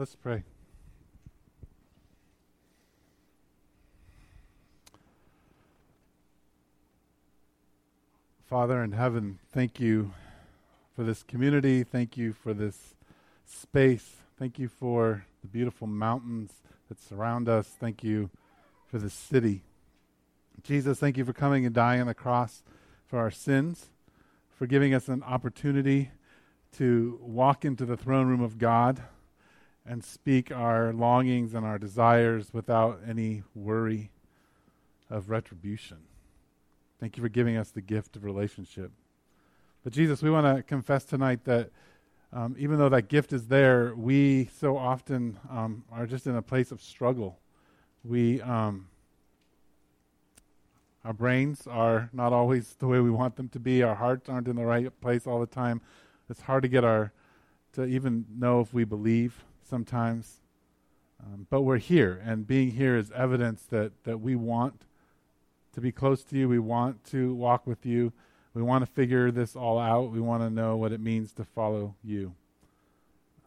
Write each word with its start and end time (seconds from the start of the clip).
Let's 0.00 0.14
pray. 0.14 0.44
Father 8.48 8.82
in 8.82 8.92
heaven, 8.92 9.40
thank 9.52 9.78
you 9.78 10.14
for 10.96 11.02
this 11.02 11.22
community. 11.22 11.84
Thank 11.84 12.16
you 12.16 12.32
for 12.32 12.54
this 12.54 12.94
space. 13.44 14.16
Thank 14.38 14.58
you 14.58 14.68
for 14.68 15.26
the 15.42 15.48
beautiful 15.48 15.86
mountains 15.86 16.52
that 16.88 16.98
surround 17.02 17.46
us. 17.50 17.66
Thank 17.68 18.02
you 18.02 18.30
for 18.90 18.96
the 18.96 19.10
city. 19.10 19.64
Jesus, 20.62 20.98
thank 20.98 21.18
you 21.18 21.26
for 21.26 21.34
coming 21.34 21.66
and 21.66 21.74
dying 21.74 22.00
on 22.00 22.06
the 22.06 22.14
cross 22.14 22.62
for 23.06 23.18
our 23.18 23.30
sins, 23.30 23.90
for 24.48 24.66
giving 24.66 24.94
us 24.94 25.08
an 25.08 25.22
opportunity 25.24 26.10
to 26.78 27.20
walk 27.20 27.66
into 27.66 27.84
the 27.84 27.98
throne 27.98 28.28
room 28.28 28.40
of 28.40 28.56
God 28.56 29.02
and 29.86 30.04
speak 30.04 30.52
our 30.52 30.92
longings 30.92 31.54
and 31.54 31.64
our 31.64 31.78
desires 31.78 32.52
without 32.52 33.00
any 33.08 33.42
worry 33.54 34.10
of 35.08 35.30
retribution. 35.30 35.98
Thank 37.00 37.16
you 37.16 37.22
for 37.22 37.28
giving 37.28 37.56
us 37.56 37.70
the 37.70 37.80
gift 37.80 38.16
of 38.16 38.24
relationship. 38.24 38.92
But 39.82 39.92
Jesus, 39.92 40.22
we 40.22 40.30
want 40.30 40.54
to 40.54 40.62
confess 40.62 41.04
tonight 41.04 41.44
that 41.44 41.70
um, 42.32 42.54
even 42.58 42.78
though 42.78 42.90
that 42.90 43.08
gift 43.08 43.32
is 43.32 43.48
there, 43.48 43.94
we 43.96 44.50
so 44.58 44.76
often 44.76 45.38
um, 45.50 45.84
are 45.90 46.06
just 46.06 46.26
in 46.26 46.36
a 46.36 46.42
place 46.42 46.70
of 46.70 46.80
struggle. 46.80 47.38
We, 48.04 48.40
um, 48.42 48.88
our 51.04 51.12
brains 51.12 51.66
are 51.66 52.08
not 52.12 52.32
always 52.32 52.76
the 52.78 52.86
way 52.86 53.00
we 53.00 53.10
want 53.10 53.36
them 53.36 53.48
to 53.48 53.58
be. 53.58 53.82
Our 53.82 53.94
hearts 53.94 54.28
aren't 54.28 54.46
in 54.46 54.56
the 54.56 54.64
right 54.64 54.88
place 55.00 55.26
all 55.26 55.40
the 55.40 55.46
time. 55.46 55.80
It's 56.28 56.42
hard 56.42 56.62
to 56.62 56.68
get 56.68 56.84
our 56.84 57.12
to 57.72 57.84
even 57.84 58.26
know 58.36 58.60
if 58.60 58.74
we 58.74 58.84
believe 58.84 59.44
sometimes. 59.70 60.40
Um, 61.22 61.46
but 61.48 61.62
we're 61.62 61.78
here, 61.78 62.20
and 62.24 62.46
being 62.46 62.72
here 62.72 62.96
is 62.96 63.10
evidence 63.12 63.62
that 63.70 63.92
that 64.04 64.20
we 64.20 64.36
want 64.36 64.84
to 65.74 65.80
be 65.80 65.92
close 65.92 66.22
to 66.24 66.36
you. 66.36 66.48
We 66.48 66.58
want 66.58 67.04
to 67.06 67.34
walk 67.34 67.66
with 67.66 67.86
you. 67.86 68.12
We 68.54 68.62
want 68.62 68.84
to 68.84 68.90
figure 68.90 69.30
this 69.30 69.54
all 69.54 69.78
out. 69.78 70.10
We 70.10 70.20
want 70.20 70.42
to 70.42 70.50
know 70.50 70.76
what 70.76 70.92
it 70.92 71.00
means 71.00 71.32
to 71.34 71.44
follow 71.44 71.94
you. 72.02 72.34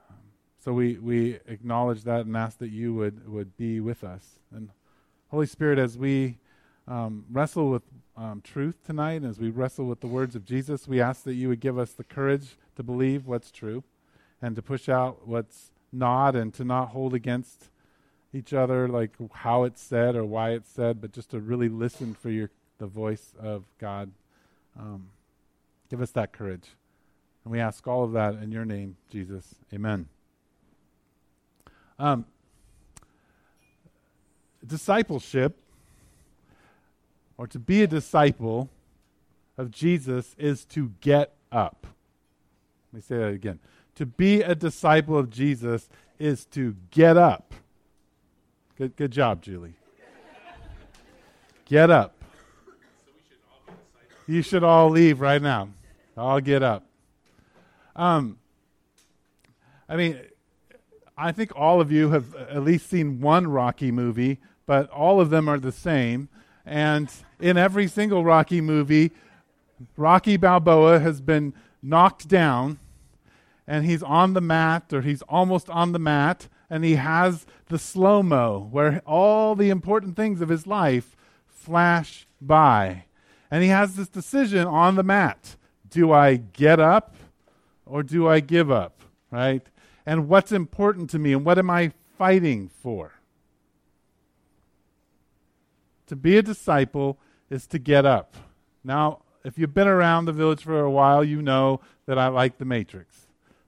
Um, 0.10 0.16
so 0.64 0.72
we, 0.72 0.94
we 0.96 1.40
acknowledge 1.46 2.04
that 2.04 2.26
and 2.26 2.38
ask 2.38 2.60
that 2.60 2.70
you 2.70 2.94
would, 2.94 3.28
would 3.28 3.58
be 3.58 3.82
with 3.82 4.04
us. 4.04 4.40
And 4.56 4.70
Holy 5.30 5.46
Spirit, 5.46 5.78
as 5.78 5.98
we 5.98 6.38
um, 6.88 7.26
wrestle 7.30 7.70
with 7.70 7.84
um, 8.16 8.42
truth 8.42 8.78
tonight, 8.86 9.24
as 9.26 9.40
we 9.40 9.50
wrestle 9.50 9.86
with 9.86 10.00
the 10.00 10.08
words 10.08 10.36
of 10.36 10.46
Jesus, 10.46 10.88
we 10.88 11.02
ask 11.02 11.24
that 11.24 11.34
you 11.34 11.50
would 11.50 11.60
give 11.60 11.78
us 11.78 11.92
the 11.92 12.06
courage 12.06 12.56
to 12.78 12.84
believe 12.84 13.28
what's 13.28 13.52
true 13.52 13.84
and 14.42 14.56
to 14.56 14.62
push 14.62 14.88
out 14.88 15.28
what's 15.28 15.72
not 15.94 16.36
and 16.36 16.54
to 16.56 16.64
not 16.64 16.90
hold 16.90 17.14
against 17.14 17.70
each 18.34 18.54
other 18.54 18.88
like 18.88 19.12
how 19.32 19.64
it's 19.64 19.82
said 19.82 20.16
or 20.16 20.26
why 20.26 20.52
it's 20.52 20.70
said, 20.70 21.00
but 21.00 21.12
just 21.12 21.30
to 21.30 21.40
really 21.40 21.70
listen 21.70 22.14
for 22.14 22.30
your 22.30 22.50
the 22.80 22.88
voice 22.88 23.34
of 23.40 23.64
God 23.80 24.12
um, 24.78 25.10
give 25.90 26.02
us 26.02 26.12
that 26.12 26.34
courage. 26.34 26.70
And 27.44 27.52
we 27.52 27.60
ask 27.60 27.88
all 27.88 28.04
of 28.04 28.14
that 28.14 28.36
in 28.36 28.52
your 28.52 28.66
name, 28.66 28.98
Jesus. 29.10 29.56
Amen. 29.74 30.08
Um, 32.00 32.26
discipleship, 34.66 35.58
or 37.38 37.48
to 37.48 37.60
be 37.60 37.84
a 37.84 37.88
disciple 37.88 38.70
of 39.58 39.72
Jesus, 39.72 40.36
is 40.38 40.66
to 40.66 40.92
get 41.02 41.34
up. 41.52 41.86
Let 42.92 42.98
me 42.98 43.02
say 43.02 43.18
that 43.18 43.30
again. 43.30 43.60
To 43.96 44.06
be 44.06 44.42
a 44.42 44.56
disciple 44.56 45.18
of 45.18 45.30
Jesus 45.30 45.88
is 46.20 46.46
to 46.46 46.76
get 46.90 47.18
up. 47.18 47.54
Good, 48.78 48.96
good 48.96 49.12
job, 49.12 49.42
Julie. 49.42 49.76
get 51.66 51.92
up. 51.92 52.16
You 54.26 54.42
should 54.42 54.64
all 54.64 54.90
leave 54.90 55.22
right 55.22 55.42
now. 55.42 55.70
I'll 56.18 56.40
get 56.40 56.64
up. 56.64 56.86
Um, 57.96 58.38
I 59.88 59.96
mean, 59.96 60.20
I 61.18 61.32
think 61.32 61.52
all 61.56 61.82
of 61.82 61.92
you 61.92 62.10
have 62.10 62.34
at 62.36 62.64
least 62.64 62.90
seen 62.90 63.22
one 63.22 63.48
Rocky 63.48 63.92
movie, 63.92 64.40
but 64.66 64.90
all 64.90 65.22
of 65.22 65.30
them 65.30 65.48
are 65.48 65.60
the 65.60 65.72
same. 65.72 66.30
And 66.66 67.12
in 67.40 67.58
every 67.58 67.88
single 67.88 68.24
Rocky 68.24 68.62
movie, 68.62 69.12
Rocky 69.98 70.38
Balboa 70.38 71.00
has 71.00 71.22
been 71.22 71.54
knocked 71.82 72.28
down 72.28 72.80
and 73.68 73.86
he's 73.86 74.04
on 74.04 74.34
the 74.34 74.42
mat 74.42 74.92
or 74.92 75.02
he's 75.02 75.22
almost 75.24 75.70
on 75.70 75.92
the 75.92 76.00
mat 76.00 76.48
and 76.70 76.84
he 76.84 76.96
has 76.96 77.46
the 77.68 77.80
slow 77.80 78.22
mo 78.22 78.68
where 78.72 79.02
all 79.06 79.56
the 79.56 79.70
important 79.70 80.16
things 80.16 80.42
of 80.42 80.50
his 80.50 80.68
life 80.68 81.16
flash 81.48 82.28
by. 82.42 83.06
And 83.50 83.64
he 83.64 83.70
has 83.70 83.96
this 83.96 84.10
decision 84.10 84.68
on 84.68 84.96
the 84.96 85.04
mat 85.04 85.56
do 85.90 86.12
I 86.12 86.38
get 86.38 86.80
up 86.80 87.16
or 87.86 88.02
do 88.02 88.28
I 88.28 88.40
give 88.40 88.72
up? 88.72 89.02
Right? 89.30 89.66
And 90.06 90.28
what's 90.28 90.52
important 90.52 91.10
to 91.12 91.20
me 91.20 91.34
and 91.34 91.46
what 91.46 91.60
am 91.60 91.70
I 91.70 91.92
fighting 92.18 92.70
for? 92.82 93.14
To 96.08 96.16
be 96.16 96.38
a 96.38 96.42
disciple 96.42 97.20
is 97.50 97.68
to 97.68 97.80
get 97.80 98.06
up. 98.06 98.36
Now, 98.84 99.20
if 99.44 99.58
you've 99.58 99.74
been 99.74 99.88
around 99.88 100.26
the 100.26 100.34
village 100.34 100.64
for 100.64 100.80
a 100.80 100.92
while, 100.92 101.24
you 101.24 101.42
know 101.42 101.82
that 102.06 102.18
I 102.18 102.28
like 102.28 102.58
the 102.58 102.66
Matrix. 102.66 103.23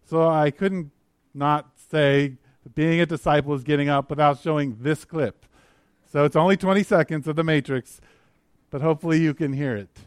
So 0.07 0.27
I 0.27 0.51
couldn't 0.51 0.91
not 1.33 1.71
say 1.89 2.38
being 2.73 2.99
a 3.01 3.05
disciple 3.05 3.53
is 3.53 3.63
getting 3.63 3.89
up 3.89 4.09
without 4.09 4.39
showing 4.39 4.77
this 4.79 5.05
clip. 5.05 5.45
So 6.11 6.23
it's 6.23 6.35
only 6.35 6.57
20 6.57 6.83
seconds 6.83 7.27
of 7.27 7.35
the 7.35 7.43
Matrix 7.43 7.99
but 8.75 8.81
hopefully 8.81 9.21
you 9.21 9.33
can 9.33 9.53
hear 9.53 9.75
it. 9.75 9.99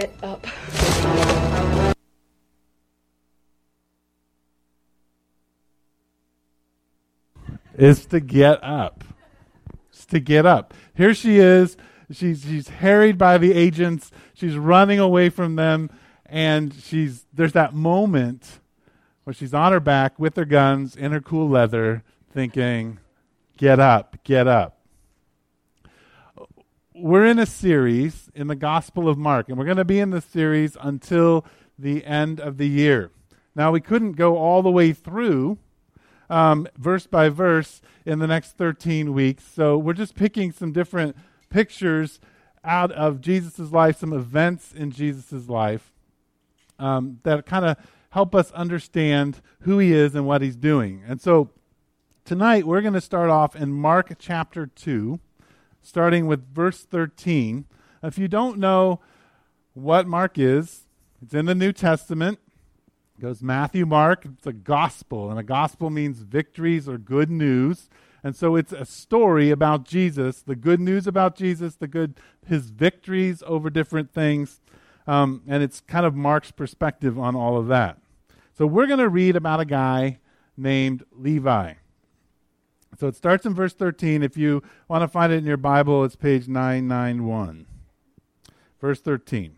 Get 0.00 0.14
up. 0.22 0.46
Is 7.76 8.06
to 8.06 8.20
get 8.20 8.62
up. 8.62 9.04
It's 9.90 10.04
to 10.06 10.20
get 10.20 10.46
up. 10.46 10.74
Here 10.94 11.14
she 11.14 11.38
is. 11.38 11.76
She's 12.10 12.42
she's 12.42 12.68
harried 12.68 13.16
by 13.16 13.38
the 13.38 13.52
agents. 13.52 14.10
She's 14.34 14.56
running 14.56 14.98
away 14.98 15.28
from 15.28 15.56
them, 15.56 15.90
and 16.26 16.74
she's 16.74 17.26
there's 17.32 17.52
that 17.52 17.74
moment 17.74 18.60
where 19.24 19.32
she's 19.34 19.54
on 19.54 19.72
her 19.72 19.80
back 19.80 20.18
with 20.18 20.36
her 20.36 20.44
guns 20.44 20.96
in 20.96 21.12
her 21.12 21.20
cool 21.20 21.48
leather, 21.48 22.02
thinking, 22.32 22.98
"Get 23.56 23.78
up, 23.78 24.16
get 24.24 24.46
up." 24.46 24.79
We're 26.94 27.24
in 27.24 27.38
a 27.38 27.46
series 27.46 28.30
in 28.34 28.48
the 28.48 28.56
Gospel 28.56 29.08
of 29.08 29.16
Mark, 29.16 29.48
and 29.48 29.56
we're 29.56 29.64
going 29.64 29.76
to 29.76 29.84
be 29.84 30.00
in 30.00 30.10
the 30.10 30.20
series 30.20 30.76
until 30.80 31.44
the 31.78 32.04
end 32.04 32.40
of 32.40 32.56
the 32.56 32.68
year. 32.68 33.10
Now, 33.54 33.70
we 33.70 33.80
couldn't 33.80 34.12
go 34.12 34.36
all 34.36 34.62
the 34.62 34.70
way 34.70 34.92
through 34.92 35.58
um, 36.28 36.66
verse 36.76 37.06
by 37.06 37.28
verse 37.28 37.80
in 38.04 38.18
the 38.18 38.26
next 38.26 38.56
13 38.56 39.12
weeks, 39.12 39.44
so 39.44 39.78
we're 39.78 39.92
just 39.92 40.14
picking 40.14 40.52
some 40.52 40.72
different 40.72 41.16
pictures 41.48 42.20
out 42.64 42.90
of 42.92 43.20
Jesus' 43.20 43.72
life, 43.72 43.98
some 43.98 44.12
events 44.12 44.72
in 44.72 44.90
Jesus' 44.90 45.48
life 45.48 45.92
um, 46.78 47.18
that 47.22 47.46
kind 47.46 47.64
of 47.64 47.76
help 48.10 48.34
us 48.34 48.50
understand 48.52 49.40
who 49.60 49.78
he 49.78 49.92
is 49.92 50.14
and 50.14 50.26
what 50.26 50.42
he's 50.42 50.56
doing. 50.56 51.02
And 51.06 51.20
so 51.20 51.50
tonight 52.24 52.66
we're 52.66 52.82
going 52.82 52.94
to 52.94 53.00
start 53.00 53.30
off 53.30 53.54
in 53.54 53.72
Mark 53.72 54.12
chapter 54.18 54.66
2 54.66 55.20
starting 55.82 56.26
with 56.26 56.54
verse 56.54 56.84
13. 56.84 57.66
If 58.02 58.18
you 58.18 58.28
don't 58.28 58.58
know 58.58 59.00
what 59.74 60.06
Mark 60.06 60.38
is, 60.38 60.86
it's 61.22 61.34
in 61.34 61.46
the 61.46 61.54
New 61.54 61.72
Testament. 61.72 62.38
It 63.18 63.22
goes 63.22 63.42
Matthew, 63.42 63.84
Mark, 63.86 64.24
it's 64.24 64.46
a 64.46 64.52
gospel, 64.52 65.30
and 65.30 65.38
a 65.38 65.42
gospel 65.42 65.90
means 65.90 66.20
victories 66.20 66.88
or 66.88 66.96
good 66.98 67.30
news. 67.30 67.88
And 68.22 68.36
so 68.36 68.56
it's 68.56 68.72
a 68.72 68.84
story 68.84 69.50
about 69.50 69.84
Jesus, 69.84 70.42
the 70.42 70.56
good 70.56 70.80
news 70.80 71.06
about 71.06 71.36
Jesus, 71.36 71.74
the 71.74 71.88
good 71.88 72.14
his 72.46 72.70
victories 72.70 73.42
over 73.46 73.70
different 73.70 74.12
things. 74.12 74.60
Um, 75.06 75.42
and 75.46 75.62
it's 75.62 75.80
kind 75.80 76.04
of 76.04 76.14
Mark's 76.14 76.50
perspective 76.50 77.18
on 77.18 77.34
all 77.34 77.56
of 77.56 77.68
that. 77.68 77.98
So 78.56 78.66
we're 78.66 78.86
going 78.86 78.98
to 78.98 79.08
read 79.08 79.36
about 79.36 79.60
a 79.60 79.64
guy 79.64 80.18
named 80.56 81.04
Levi. 81.12 81.74
So 82.98 83.06
it 83.06 83.16
starts 83.16 83.46
in 83.46 83.54
verse 83.54 83.72
13. 83.72 84.22
If 84.22 84.36
you 84.36 84.62
want 84.88 85.02
to 85.02 85.08
find 85.08 85.32
it 85.32 85.36
in 85.36 85.46
your 85.46 85.56
Bible, 85.56 86.04
it's 86.04 86.16
page 86.16 86.48
991. 86.48 87.66
Verse 88.80 89.00
13. 89.00 89.56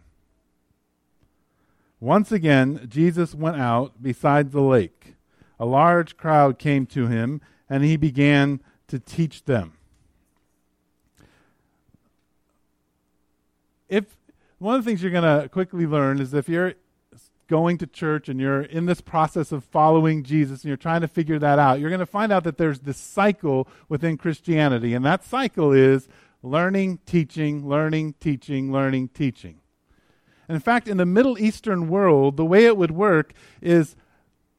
Once 1.98 2.32
again, 2.32 2.86
Jesus 2.88 3.34
went 3.34 3.56
out 3.56 4.02
beside 4.02 4.50
the 4.50 4.60
lake. 4.60 5.14
A 5.58 5.64
large 5.64 6.16
crowd 6.16 6.58
came 6.58 6.86
to 6.86 7.06
him, 7.06 7.40
and 7.70 7.84
he 7.84 7.96
began 7.96 8.60
to 8.88 8.98
teach 8.98 9.44
them. 9.44 9.74
If 13.88 14.16
one 14.58 14.76
of 14.76 14.84
the 14.84 14.90
things 14.90 15.02
you're 15.02 15.12
going 15.12 15.42
to 15.42 15.48
quickly 15.48 15.86
learn 15.86 16.20
is 16.20 16.34
if 16.34 16.48
you're 16.48 16.74
going 17.48 17.78
to 17.78 17.86
church 17.86 18.28
and 18.28 18.40
you're 18.40 18.62
in 18.62 18.86
this 18.86 19.00
process 19.00 19.52
of 19.52 19.64
following 19.64 20.22
Jesus 20.22 20.62
and 20.62 20.68
you're 20.68 20.76
trying 20.76 21.02
to 21.02 21.08
figure 21.08 21.38
that 21.38 21.58
out, 21.58 21.80
you're 21.80 21.90
going 21.90 22.00
to 22.00 22.06
find 22.06 22.32
out 22.32 22.44
that 22.44 22.56
there's 22.56 22.80
this 22.80 22.96
cycle 22.96 23.68
within 23.88 24.16
Christianity. 24.16 24.94
And 24.94 25.04
that 25.04 25.24
cycle 25.24 25.72
is 25.72 26.08
learning, 26.42 27.00
teaching, 27.06 27.68
learning, 27.68 28.14
teaching, 28.20 28.72
learning, 28.72 29.08
teaching. 29.08 29.60
And 30.48 30.56
in 30.56 30.60
fact, 30.60 30.88
in 30.88 30.96
the 30.96 31.06
Middle 31.06 31.38
Eastern 31.38 31.88
world, 31.88 32.36
the 32.36 32.44
way 32.44 32.66
it 32.66 32.76
would 32.76 32.90
work 32.90 33.32
is 33.60 33.96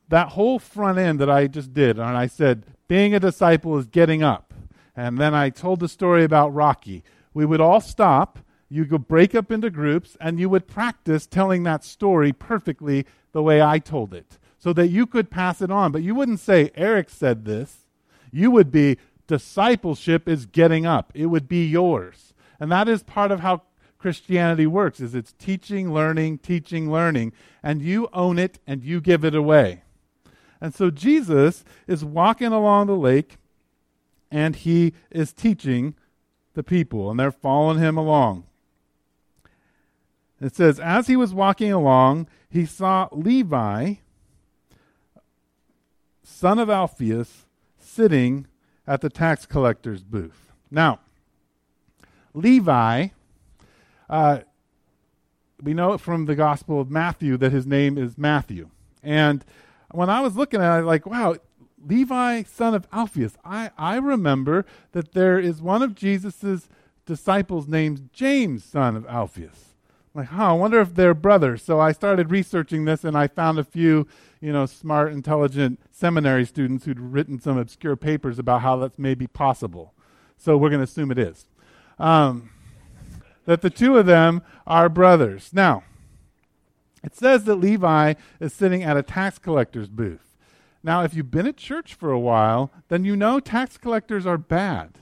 that 0.10 0.30
whole 0.30 0.60
front 0.60 0.98
end 0.98 1.20
that 1.20 1.30
I 1.30 1.48
just 1.48 1.74
did, 1.74 1.98
and 1.98 2.18
I 2.18 2.28
said, 2.28 2.66
being 2.88 3.14
a 3.16 3.20
disciple 3.20 3.78
is 3.78 3.88
getting 3.88 4.22
up. 4.22 4.54
And 4.96 5.18
then 5.18 5.34
I 5.34 5.50
told 5.50 5.80
the 5.80 5.88
story 5.88 6.24
about 6.24 6.54
Rocky. 6.54 7.04
We 7.34 7.46
would 7.46 7.62
all 7.62 7.82
stop 7.82 8.40
you 8.74 8.86
could 8.86 9.08
break 9.08 9.36
up 9.36 9.52
into 9.52 9.70
groups 9.70 10.18
and 10.20 10.40
you 10.40 10.50
would 10.50 10.68
practice 10.68 11.28
telling 11.28 11.62
that 11.62 11.84
story 11.84 12.34
perfectly 12.34 13.06
the 13.32 13.44
way 13.44 13.62
I 13.62 13.78
told 13.78 14.16
it 14.16 14.40
so 14.58 14.74
that 14.74 14.88
you 14.88 15.06
could 15.06 15.30
pass 15.30 15.62
it 15.62 15.70
on. 15.70 15.92
But 15.92 16.02
you 16.02 16.16
wouldn't 16.16 16.40
say, 16.40 16.72
Eric 16.74 17.12
said 17.12 17.46
this. 17.46 17.86
You 18.32 18.50
would 18.50 18.72
be, 18.72 18.98
discipleship 19.28 20.28
is 20.28 20.48
getting 20.48 20.88
up. 20.88 21.12
It 21.14 21.28
would 21.28 21.48
be 21.48 21.68
yours. 21.68 22.34
And 22.60 22.72
that 22.72 22.90
is 22.90 23.04
part 23.04 23.30
of 23.30 23.42
how 23.42 23.62
Christianity 24.00 24.66
works 24.66 25.00
is 25.00 25.14
it's 25.14 25.34
teaching, 25.34 25.94
learning, 25.94 26.40
teaching, 26.40 26.92
learning, 26.92 27.32
and 27.62 27.80
you 27.80 28.10
own 28.12 28.40
it 28.40 28.58
and 28.66 28.84
you 28.84 29.02
give 29.02 29.24
it 29.24 29.36
away. 29.36 29.84
And 30.60 30.74
so 30.74 30.90
Jesus 30.90 31.64
is 31.86 32.04
walking 32.04 32.52
along 32.52 32.88
the 32.88 32.96
lake 32.96 33.38
and 34.32 34.56
he 34.56 34.94
is 35.12 35.32
teaching 35.32 35.94
the 36.56 36.64
people 36.64 37.12
and 37.12 37.20
they're 37.20 37.32
following 37.32 37.78
him 37.78 37.98
along. 37.98 38.46
It 40.44 40.58
says, 40.58 40.78
As 40.78 41.08
he 41.08 41.16
was 41.16 41.34
walking 41.34 41.72
along, 41.72 42.28
he 42.50 42.66
saw 42.66 43.08
Levi, 43.14 43.96
son 46.22 46.60
of 46.60 46.70
Alphaeus, 46.70 47.46
sitting 47.80 48.48
at 48.86 49.00
the 49.00 49.10
tax 49.10 49.46
collector's 49.46 50.04
booth. 50.04 50.52
Now, 50.70 51.00
Levi, 52.34 53.08
uh, 54.10 54.40
we 55.62 55.74
know 55.74 55.98
from 55.98 56.26
the 56.26 56.36
Gospel 56.36 56.82
of 56.82 56.92
Matthew 56.92 57.38
that 57.38 57.54
his 57.54 57.66
name 57.66 57.98
is 57.98 58.18
Matthew. 58.18 58.70
And 59.02 59.46
when 59.92 60.10
I 60.10 60.20
was 60.20 60.36
looking 60.36 60.60
at 60.62 60.80
it, 60.80 60.84
like, 60.84 61.06
wow, 61.06 61.38
Levi, 61.86 62.44
son 62.44 62.76
of 62.76 62.86
Alphaeus. 62.92 63.38
I, 63.46 63.72
I 63.78 63.96
remember 63.96 64.66
that 64.92 65.14
there 65.14 65.40
is 65.40 65.62
one 65.62 65.82
of 65.82 65.96
Jesus' 65.96 66.68
disciples 67.06 67.66
named 67.70 68.10
James, 68.12 68.66
son 68.66 68.98
of 68.98 69.06
Alphaeus 69.06 69.73
like, 70.14 70.28
huh, 70.28 70.52
I 70.52 70.54
wonder 70.54 70.80
if 70.80 70.94
they're 70.94 71.14
brothers. 71.14 71.64
So 71.64 71.80
I 71.80 71.92
started 71.92 72.30
researching 72.30 72.86
this 72.86 73.04
and 73.04 73.18
I 73.18 73.28
found 73.28 73.58
a 73.58 73.64
few, 73.64 74.08
you 74.40 74.54
know, 74.54 74.66
smart, 74.66 75.12
intelligent 75.12 75.80
seminary 75.92 76.46
students 76.46 76.86
who'd 76.86 77.00
written 77.00 77.40
some 77.40 77.58
obscure 77.58 77.96
papers 77.96 78.38
about 78.38 78.62
how 78.62 78.78
that's 78.78 79.00
maybe 79.00 79.26
possible. 79.26 79.94
So 80.38 80.56
we're 80.56 80.70
going 80.70 80.80
to 80.80 80.84
assume 80.84 81.12
it 81.12 81.18
is. 81.18 81.46
Um, 81.98 82.52
that 83.46 83.62
the 83.62 83.70
two 83.70 83.98
of 83.98 84.06
them 84.06 84.44
are 84.68 84.88
brothers. 84.88 85.50
Now, 85.52 85.84
it 87.04 87.16
says 87.16 87.44
that 87.46 87.56
Levi 87.56 88.14
is 88.40 88.54
sitting 88.54 88.84
at 88.84 88.98
a 88.98 89.04
tax 89.04 89.38
collector's 89.40 89.90
booth. 89.90 90.38
Now, 90.84 91.04
if 91.04 91.14
you've 91.14 91.32
been 91.32 91.48
at 91.48 91.58
church 91.58 91.94
for 91.94 92.12
a 92.12 92.20
while, 92.20 92.72
then 92.90 93.06
you 93.06 93.16
know 93.16 93.40
tax 93.40 93.78
collectors 93.78 94.26
are 94.26 94.38
bad. 94.38 95.00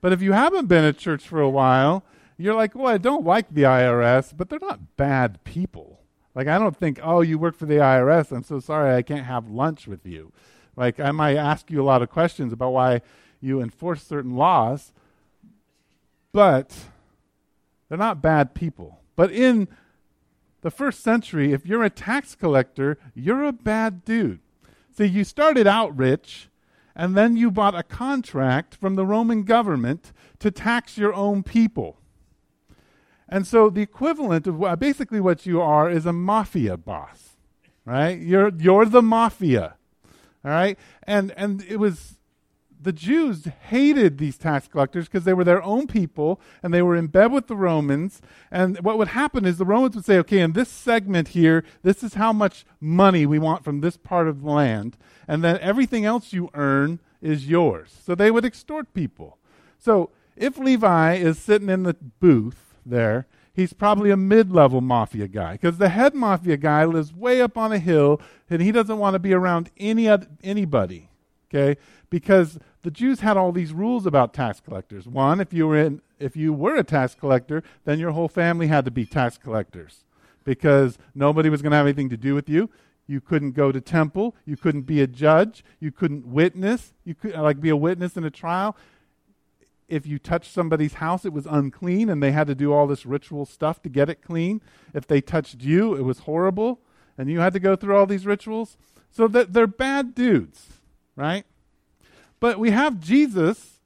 But 0.00 0.12
if 0.12 0.22
you 0.22 0.32
haven't 0.32 0.66
been 0.66 0.84
at 0.84 0.96
church 0.96 1.26
for 1.26 1.40
a 1.40 1.50
while, 1.50 2.04
you're 2.38 2.54
like, 2.54 2.74
well, 2.74 2.86
I 2.86 2.98
don't 2.98 3.26
like 3.26 3.52
the 3.52 3.62
IRS, 3.62 4.32
but 4.36 4.48
they're 4.48 4.60
not 4.60 4.96
bad 4.96 5.42
people. 5.44 6.00
Like, 6.34 6.46
I 6.46 6.58
don't 6.58 6.76
think, 6.76 7.00
oh, 7.02 7.20
you 7.20 7.36
work 7.36 7.56
for 7.56 7.66
the 7.66 7.74
IRS. 7.74 8.30
I'm 8.30 8.44
so 8.44 8.60
sorry 8.60 8.94
I 8.94 9.02
can't 9.02 9.26
have 9.26 9.50
lunch 9.50 9.88
with 9.88 10.06
you. 10.06 10.32
Like, 10.76 11.00
I 11.00 11.10
might 11.10 11.36
ask 11.36 11.68
you 11.70 11.82
a 11.82 11.84
lot 11.84 12.00
of 12.00 12.10
questions 12.10 12.52
about 12.52 12.72
why 12.72 13.02
you 13.40 13.60
enforce 13.60 14.04
certain 14.04 14.36
laws, 14.36 14.92
but 16.32 16.72
they're 17.88 17.98
not 17.98 18.22
bad 18.22 18.54
people. 18.54 19.00
But 19.16 19.32
in 19.32 19.66
the 20.60 20.70
first 20.70 21.00
century, 21.02 21.52
if 21.52 21.66
you're 21.66 21.82
a 21.82 21.90
tax 21.90 22.36
collector, 22.36 22.98
you're 23.14 23.42
a 23.42 23.52
bad 23.52 24.04
dude. 24.04 24.38
See, 24.96 25.06
you 25.06 25.24
started 25.24 25.66
out 25.66 25.96
rich, 25.96 26.48
and 26.94 27.16
then 27.16 27.36
you 27.36 27.50
bought 27.50 27.74
a 27.74 27.82
contract 27.82 28.76
from 28.76 28.94
the 28.94 29.06
Roman 29.06 29.42
government 29.42 30.12
to 30.38 30.52
tax 30.52 30.96
your 30.96 31.14
own 31.14 31.42
people. 31.42 31.98
And 33.28 33.46
so 33.46 33.68
the 33.68 33.82
equivalent 33.82 34.46
of 34.46 34.78
basically 34.78 35.20
what 35.20 35.44
you 35.44 35.60
are 35.60 35.90
is 35.90 36.06
a 36.06 36.12
mafia 36.12 36.76
boss, 36.76 37.36
right? 37.84 38.18
You're 38.18 38.52
you're 38.58 38.86
the 38.86 39.02
mafia, 39.02 39.76
all 40.44 40.50
right? 40.50 40.78
And 41.02 41.32
and 41.36 41.62
it 41.68 41.76
was 41.76 42.18
the 42.80 42.92
Jews 42.92 43.46
hated 43.68 44.18
these 44.18 44.38
tax 44.38 44.68
collectors 44.68 45.06
because 45.06 45.24
they 45.24 45.32
were 45.32 45.44
their 45.44 45.62
own 45.62 45.86
people 45.86 46.40
and 46.62 46.72
they 46.72 46.82
were 46.82 46.96
in 46.96 47.08
bed 47.08 47.32
with 47.32 47.48
the 47.48 47.56
Romans. 47.56 48.22
And 48.50 48.78
what 48.80 48.98
would 48.98 49.08
happen 49.08 49.44
is 49.44 49.58
the 49.58 49.64
Romans 49.64 49.96
would 49.96 50.04
say, 50.04 50.16
okay, 50.18 50.38
in 50.38 50.52
this 50.52 50.68
segment 50.68 51.28
here, 51.28 51.64
this 51.82 52.02
is 52.02 52.14
how 52.14 52.32
much 52.32 52.64
money 52.80 53.26
we 53.26 53.38
want 53.38 53.64
from 53.64 53.80
this 53.80 53.96
part 53.96 54.28
of 54.28 54.42
the 54.42 54.50
land. 54.50 54.96
And 55.26 55.42
then 55.42 55.58
everything 55.58 56.04
else 56.04 56.32
you 56.32 56.50
earn 56.54 57.00
is 57.20 57.48
yours. 57.48 57.98
So 58.04 58.14
they 58.14 58.30
would 58.30 58.44
extort 58.44 58.94
people. 58.94 59.38
So 59.78 60.10
if 60.36 60.56
Levi 60.56 61.14
is 61.14 61.38
sitting 61.38 61.68
in 61.68 61.82
the 61.82 61.94
booth 61.94 62.67
there, 62.90 63.26
he's 63.52 63.72
probably 63.72 64.10
a 64.10 64.16
mid 64.16 64.52
level 64.52 64.80
mafia 64.80 65.28
guy 65.28 65.52
because 65.52 65.78
the 65.78 65.88
head 65.88 66.14
mafia 66.14 66.56
guy 66.56 66.84
lives 66.84 67.12
way 67.12 67.40
up 67.40 67.56
on 67.58 67.72
a 67.72 67.78
hill 67.78 68.20
and 68.48 68.62
he 68.62 68.72
doesn't 68.72 68.98
want 68.98 69.14
to 69.14 69.18
be 69.18 69.32
around 69.32 69.70
any 69.76 70.08
other, 70.08 70.26
anybody. 70.42 71.10
Okay? 71.48 71.80
Because 72.10 72.58
the 72.82 72.90
Jews 72.90 73.20
had 73.20 73.36
all 73.36 73.52
these 73.52 73.72
rules 73.72 74.06
about 74.06 74.34
tax 74.34 74.60
collectors. 74.60 75.06
One, 75.06 75.40
if 75.40 75.52
you 75.52 75.66
were 75.66 75.76
in, 75.76 76.02
if 76.18 76.36
you 76.36 76.52
were 76.52 76.76
a 76.76 76.84
tax 76.84 77.14
collector, 77.14 77.62
then 77.84 77.98
your 77.98 78.12
whole 78.12 78.28
family 78.28 78.68
had 78.68 78.84
to 78.84 78.90
be 78.90 79.04
tax 79.04 79.38
collectors 79.38 80.04
because 80.44 80.98
nobody 81.14 81.48
was 81.48 81.62
going 81.62 81.72
to 81.72 81.76
have 81.76 81.86
anything 81.86 82.10
to 82.10 82.16
do 82.16 82.34
with 82.34 82.48
you. 82.48 82.70
You 83.06 83.20
couldn't 83.20 83.52
go 83.52 83.72
to 83.72 83.80
temple. 83.80 84.36
You 84.44 84.56
couldn't 84.56 84.82
be 84.82 85.00
a 85.00 85.06
judge. 85.06 85.64
You 85.80 85.90
couldn't 85.90 86.26
witness. 86.26 86.92
You 87.04 87.14
could 87.14 87.34
like 87.34 87.60
be 87.60 87.70
a 87.70 87.76
witness 87.76 88.16
in 88.16 88.24
a 88.24 88.30
trial 88.30 88.76
if 89.88 90.06
you 90.06 90.18
touched 90.18 90.52
somebody's 90.52 90.94
house, 90.94 91.24
it 91.24 91.32
was 91.32 91.46
unclean, 91.46 92.10
and 92.10 92.22
they 92.22 92.32
had 92.32 92.46
to 92.46 92.54
do 92.54 92.72
all 92.72 92.86
this 92.86 93.06
ritual 93.06 93.46
stuff 93.46 93.82
to 93.82 93.88
get 93.88 94.10
it 94.10 94.22
clean. 94.22 94.60
If 94.94 95.06
they 95.06 95.20
touched 95.20 95.62
you, 95.62 95.94
it 95.94 96.02
was 96.02 96.20
horrible, 96.20 96.80
and 97.16 97.30
you 97.30 97.40
had 97.40 97.54
to 97.54 97.60
go 97.60 97.74
through 97.74 97.96
all 97.96 98.06
these 98.06 98.26
rituals. 98.26 98.76
So 99.10 99.26
that 99.28 99.54
they're 99.54 99.66
bad 99.66 100.14
dudes, 100.14 100.68
right? 101.16 101.44
But 102.40 102.58
we 102.58 102.70
have 102.70 103.00
Jesus 103.00 103.80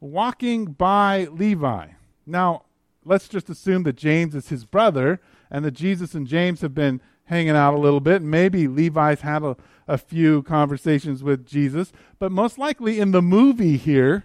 walking 0.00 0.66
by 0.66 1.26
Levi. 1.32 1.88
Now, 2.26 2.64
let's 3.04 3.28
just 3.28 3.48
assume 3.48 3.84
that 3.84 3.96
James 3.96 4.34
is 4.34 4.48
his 4.48 4.66
brother, 4.66 5.20
and 5.50 5.64
that 5.64 5.70
Jesus 5.72 6.14
and 6.14 6.26
James 6.26 6.60
have 6.60 6.74
been 6.74 7.00
hanging 7.24 7.56
out 7.56 7.74
a 7.74 7.78
little 7.78 8.00
bit. 8.00 8.22
Maybe 8.22 8.68
Levi's 8.68 9.22
had 9.22 9.42
a, 9.42 9.56
a 9.88 9.96
few 9.96 10.42
conversations 10.42 11.22
with 11.22 11.46
Jesus, 11.46 11.92
but 12.18 12.30
most 12.30 12.58
likely 12.58 13.00
in 13.00 13.12
the 13.12 13.22
movie 13.22 13.76
here, 13.76 14.24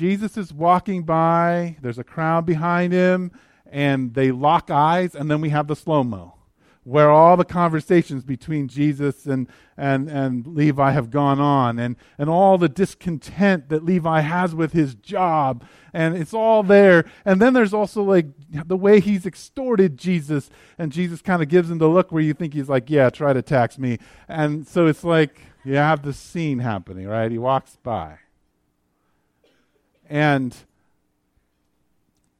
Jesus 0.00 0.38
is 0.38 0.50
walking 0.50 1.02
by, 1.02 1.76
there's 1.82 1.98
a 1.98 2.04
crowd 2.04 2.46
behind 2.46 2.90
him, 2.90 3.32
and 3.70 4.14
they 4.14 4.30
lock 4.30 4.70
eyes, 4.70 5.14
and 5.14 5.30
then 5.30 5.42
we 5.42 5.50
have 5.50 5.66
the 5.66 5.76
slow 5.76 6.02
mo, 6.02 6.36
where 6.84 7.10
all 7.10 7.36
the 7.36 7.44
conversations 7.44 8.24
between 8.24 8.66
Jesus 8.66 9.26
and, 9.26 9.46
and, 9.76 10.08
and 10.08 10.46
Levi 10.46 10.92
have 10.92 11.10
gone 11.10 11.38
on, 11.38 11.78
and, 11.78 11.96
and 12.16 12.30
all 12.30 12.56
the 12.56 12.66
discontent 12.66 13.68
that 13.68 13.84
Levi 13.84 14.20
has 14.20 14.54
with 14.54 14.72
his 14.72 14.94
job, 14.94 15.66
and 15.92 16.16
it's 16.16 16.32
all 16.32 16.62
there. 16.62 17.04
And 17.26 17.38
then 17.38 17.52
there's 17.52 17.74
also 17.74 18.02
like 18.02 18.28
the 18.50 18.78
way 18.78 19.00
he's 19.00 19.26
extorted 19.26 19.98
Jesus, 19.98 20.48
and 20.78 20.92
Jesus 20.92 21.20
kind 21.20 21.42
of 21.42 21.50
gives 21.50 21.70
him 21.70 21.76
the 21.76 21.88
look 21.88 22.10
where 22.10 22.22
you 22.22 22.32
think 22.32 22.54
he's 22.54 22.70
like, 22.70 22.88
Yeah, 22.88 23.10
try 23.10 23.34
to 23.34 23.42
tax 23.42 23.78
me. 23.78 23.98
And 24.28 24.66
so 24.66 24.86
it's 24.86 25.04
like 25.04 25.42
you 25.62 25.74
have 25.74 26.00
the 26.00 26.14
scene 26.14 26.60
happening, 26.60 27.06
right? 27.06 27.30
He 27.30 27.36
walks 27.36 27.76
by. 27.82 28.20
And 30.10 30.56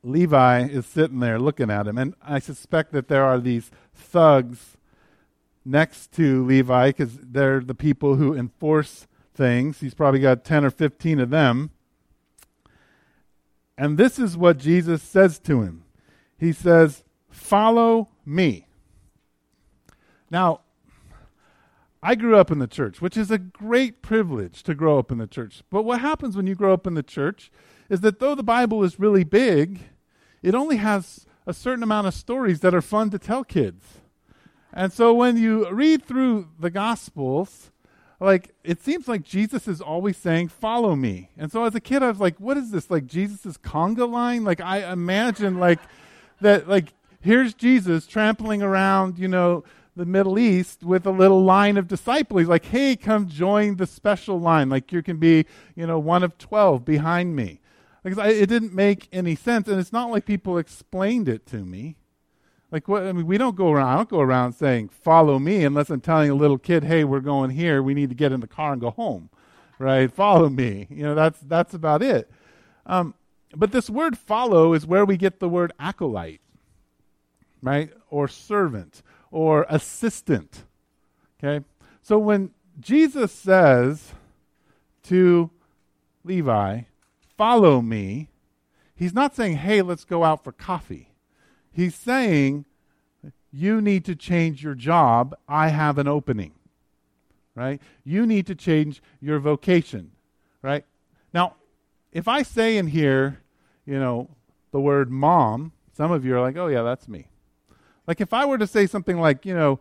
Levi 0.03 0.65
is 0.65 0.85
sitting 0.85 1.21
there 1.21 1.39
looking 1.39 1.71
at 1.71 1.87
him, 1.87 1.97
and 1.97 2.15
I 2.21 2.41
suspect 2.41 2.93
that 2.93 3.09
there 3.09 3.25
are 3.25 3.39
these 3.39 3.71
thugs 3.95 4.77
next 5.65 6.11
to 6.13 6.45
Levi 6.45 6.89
because 6.89 7.17
they're 7.17 7.61
the 7.61 7.75
people 7.75 8.17
who 8.17 8.35
enforce 8.35 9.07
things. 9.35 9.81
He's 9.81 9.95
probably 9.95 10.21
got 10.21 10.45
10 10.45 10.65
or 10.65 10.71
15 10.71 11.21
of 11.21 11.31
them. 11.31 11.71
And 13.79 13.97
this 13.97 14.19
is 14.19 14.37
what 14.37 14.59
Jesus 14.59 15.03
says 15.03 15.39
to 15.41 15.63
him 15.63 15.85
He 16.39 16.53
says, 16.53 17.05
Follow 17.31 18.09
me. 18.27 18.67
Now, 20.31 20.61
I 22.03 22.15
grew 22.15 22.37
up 22.37 22.51
in 22.51 22.59
the 22.59 22.67
church, 22.67 23.03
which 23.03 23.17
is 23.17 23.31
a 23.31 23.39
great 23.39 24.01
privilege 24.01 24.63
to 24.63 24.75
grow 24.75 24.99
up 24.99 25.13
in 25.13 25.19
the 25.19 25.27
church. 25.27 25.63
But 25.71 25.83
what 25.83 26.01
happens 26.01 26.37
when 26.37 26.47
you 26.47 26.55
grow 26.55 26.73
up 26.73 26.87
in 26.87 26.95
the 26.95 27.03
church 27.03 27.51
is 27.91 28.01
that 28.01 28.21
though 28.21 28.35
the 28.35 28.43
Bible 28.43 28.83
is 28.83 28.99
really 28.99 29.25
big, 29.25 29.81
it 30.43 30.55
only 30.55 30.77
has 30.77 31.27
a 31.47 31.53
certain 31.53 31.83
amount 31.83 32.07
of 32.07 32.15
stories 32.15 32.61
that 32.61 32.75
are 32.75 32.81
fun 32.81 33.11
to 33.11 33.19
tell 33.19 33.45
kids. 33.45 34.01
And 34.73 34.93
so 34.93 35.13
when 35.13 35.37
you 35.37 35.69
read 35.71 36.05
through 36.05 36.49
the 36.59 36.71
Gospels, 36.71 37.71
like 38.19 38.55
it 38.63 38.81
seems 38.83 39.09
like 39.09 39.23
Jesus 39.23 39.67
is 39.67 39.81
always 39.81 40.17
saying, 40.17 40.49
"Follow 40.49 40.95
me." 40.95 41.31
And 41.37 41.51
so 41.51 41.65
as 41.65 41.75
a 41.75 41.81
kid, 41.81 42.03
I 42.03 42.09
was 42.09 42.21
like, 42.21 42.39
"What 42.39 42.57
is 42.57 42.71
this? 42.71 42.91
Like 42.91 43.07
Jesus's 43.07 43.59
conga 43.59 44.09
line?" 44.09 44.45
Like 44.45 44.61
I 44.61 44.91
imagine 44.93 45.59
like 45.59 45.81
that. 46.41 46.69
Like 46.69 46.93
here's 47.21 47.55
Jesus 47.55 48.07
trampling 48.07 48.63
around, 48.63 49.19
you 49.19 49.29
know, 49.29 49.65
the 50.01 50.07
Middle 50.07 50.39
East 50.39 50.83
with 50.83 51.07
a 51.07 51.11
little 51.11 51.45
line 51.45 51.77
of 51.77 51.87
disciples. 51.87 52.49
Like, 52.49 52.65
"Hey, 52.65 52.97
come 52.97 53.29
join 53.29 53.77
the 53.77 53.87
special 53.87 54.41
line. 54.41 54.71
Like 54.71 54.93
you 54.93 55.03
can 55.03 55.19
be, 55.19 55.45
you 55.77 55.87
know, 55.87 55.99
one 55.99 56.23
of 56.23 56.39
twelve 56.39 56.87
behind 56.87 57.37
me." 57.37 57.61
Because 58.03 58.19
I, 58.19 58.29
it 58.29 58.47
didn't 58.47 58.73
make 58.73 59.09
any 59.13 59.37
sense, 59.37 59.69
and 59.69 59.79
it's 59.79 59.93
not 59.93 60.11
like 60.11 60.25
people 60.25 60.57
explained 60.57 61.29
it 61.29 61.45
to 61.49 61.59
me. 61.67 61.97
Like 62.73 62.89
what? 62.89 63.03
I 63.03 63.13
mean, 63.13 63.27
we 63.27 63.37
don't 63.37 63.57
go 63.57 63.71
around. 63.71 63.89
I 63.89 63.97
don't 63.97 64.09
go 64.09 64.21
around 64.21 64.55
saying 64.55 64.89
"Follow 64.89 65.39
me" 65.39 65.65
unless 65.65 65.91
I'm 65.91 66.01
telling 66.01 66.31
a 66.31 66.35
little 66.35 66.59
kid, 66.59 66.85
"Hey, 66.85 67.05
we're 67.05 67.21
going 67.21 67.51
here. 67.51 67.83
We 67.83 67.93
need 67.93 68.09
to 68.09 68.17
get 68.17 68.33
in 68.33 68.41
the 68.41 68.49
car 68.49 68.73
and 68.73 68.81
go 68.81 68.91
home." 68.91 69.29
Right? 69.79 70.11
Follow 70.11 70.49
me. 70.49 70.87
You 70.89 71.03
know, 71.03 71.15
that's 71.15 71.41
that's 71.41 71.75
about 71.75 72.03
it. 72.03 72.31
Um, 72.87 73.13
but 73.55 73.71
this 73.71 73.91
word 73.91 74.17
"follow" 74.17 74.73
is 74.73 74.87
where 74.87 75.05
we 75.05 75.19
get 75.19 75.41
the 75.41 75.49
word 75.49 75.73
acolyte, 75.79 76.41
right? 77.63 77.91
Or 78.09 78.29
servant 78.29 79.03
or 79.31 79.67
assistant. 79.69 80.65
Okay. 81.43 81.65
So 82.03 82.19
when 82.19 82.51
Jesus 82.79 83.33
says 83.33 84.13
to 85.05 85.51
Levi, 86.25 86.83
"Follow 87.37 87.81
me," 87.81 88.29
he's 88.95 89.15
not 89.15 89.35
saying, 89.35 89.57
"Hey, 89.57 89.83
let's 89.83 90.05
go 90.05 90.25
out 90.25 90.45
for 90.45 90.53
coffee." 90.53 91.13
He's 91.73 91.95
saying, 91.95 92.65
you 93.53 93.81
need 93.81 94.05
to 94.05 94.15
change 94.15 94.63
your 94.63 94.75
job. 94.75 95.35
I 95.49 95.69
have 95.69 95.99
an 95.99 96.09
opening. 96.09 96.53
Right? 97.55 97.81
You 98.05 98.27
need 98.27 98.47
to 98.47 98.55
change 98.55 99.03
your 99.21 99.39
vocation. 99.39 100.13
Right? 100.63 100.85
Now, 101.35 101.57
if 102.13 102.29
I 102.29 102.43
say 102.43 102.77
in 102.77 102.87
here, 102.89 103.41
you 103.85 103.99
know, 103.99 104.31
the 104.71 104.81
word 104.81 105.11
mom, 105.11 105.73
some 105.93 106.13
of 106.13 106.25
you 106.25 106.37
are 106.37 106.41
like, 106.41 106.57
oh, 106.57 106.69
yeah, 106.69 106.83
that's 106.83 107.09
me. 107.09 107.27
Like 108.11 108.21
if 108.21 108.33
I 108.33 108.45
were 108.45 108.59
to 108.59 108.67
say 108.67 108.87
something 108.87 109.21
like, 109.21 109.47
you 109.47 109.55
know, 109.55 109.79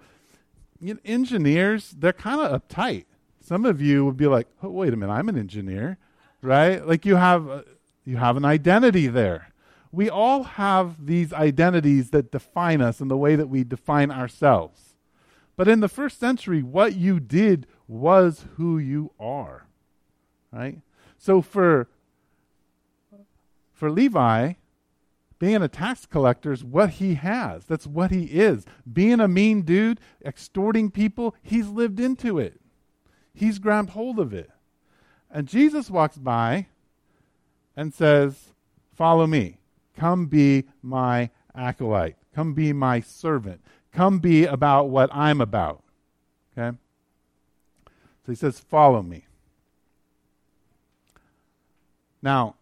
engineers, 1.03 1.95
they're 1.97 2.13
kind 2.13 2.39
of 2.39 2.61
uptight. 2.61 3.05
Some 3.41 3.65
of 3.65 3.81
you 3.81 4.05
would 4.05 4.17
be 4.17 4.27
like, 4.27 4.47
oh, 4.61 4.69
wait 4.69 4.93
a 4.93 4.95
minute, 4.95 5.11
I'm 5.11 5.29
an 5.29 5.37
engineer. 5.37 5.97
Right? 6.41 6.85
Like 6.85 7.05
you 7.05 7.15
have, 7.15 7.49
uh, 7.49 7.61
you 8.05 8.17
have 8.17 8.37
an 8.37 8.45
identity 8.45 9.07
there 9.07 9.49
we 9.91 10.09
all 10.09 10.43
have 10.43 11.05
these 11.05 11.33
identities 11.33 12.11
that 12.11 12.31
define 12.31 12.81
us 12.81 12.99
and 12.99 13.09
the 13.09 13.17
way 13.17 13.35
that 13.35 13.47
we 13.47 13.63
define 13.63 14.11
ourselves. 14.11 14.95
But 15.55 15.67
in 15.67 15.79
the 15.79 15.87
first 15.87 16.19
century, 16.19 16.61
what 16.61 16.95
you 16.95 17.19
did 17.19 17.65
was 17.87 18.45
who 18.55 18.77
you 18.77 19.11
are. 19.19 19.65
Right? 20.51 20.79
So 21.17 21.41
for 21.41 21.89
for 23.73 23.89
Levi, 23.89 24.53
being 25.39 25.61
a 25.61 25.69
tax 25.69 26.05
collector 26.05 26.51
is 26.51 26.63
what 26.63 26.91
he 26.91 27.15
has. 27.15 27.65
That's 27.65 27.87
what 27.87 28.11
he 28.11 28.25
is. 28.25 28.65
Being 28.91 29.21
a 29.21 29.27
mean 29.27 29.61
dude, 29.61 30.01
extorting 30.23 30.91
people, 30.91 31.33
he's 31.41 31.69
lived 31.69 31.99
into 31.99 32.37
it. 32.37 32.59
He's 33.33 33.57
grabbed 33.57 33.91
hold 33.91 34.19
of 34.19 34.33
it. 34.33 34.51
And 35.31 35.47
Jesus 35.47 35.89
walks 35.89 36.17
by 36.17 36.67
and 37.75 37.93
says, 37.93 38.53
Follow 38.93 39.25
me. 39.25 39.59
Come 39.95 40.25
be 40.25 40.65
my 40.81 41.29
acolyte. 41.55 42.17
Come 42.35 42.53
be 42.53 42.73
my 42.73 42.99
servant. 42.99 43.61
Come 43.93 44.19
be 44.19 44.45
about 44.45 44.89
what 44.89 45.09
I'm 45.13 45.39
about. 45.39 45.83
Okay? 46.57 46.77
So 48.25 48.31
he 48.31 48.35
says, 48.35 48.59
Follow 48.59 49.01
me. 49.01 49.25
Now, 52.21 52.55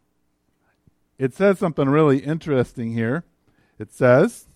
it 1.17 1.33
says 1.33 1.59
something 1.59 1.89
really 1.89 2.19
interesting 2.19 2.93
here. 2.93 3.24
It 3.79 3.91
says 3.91 4.47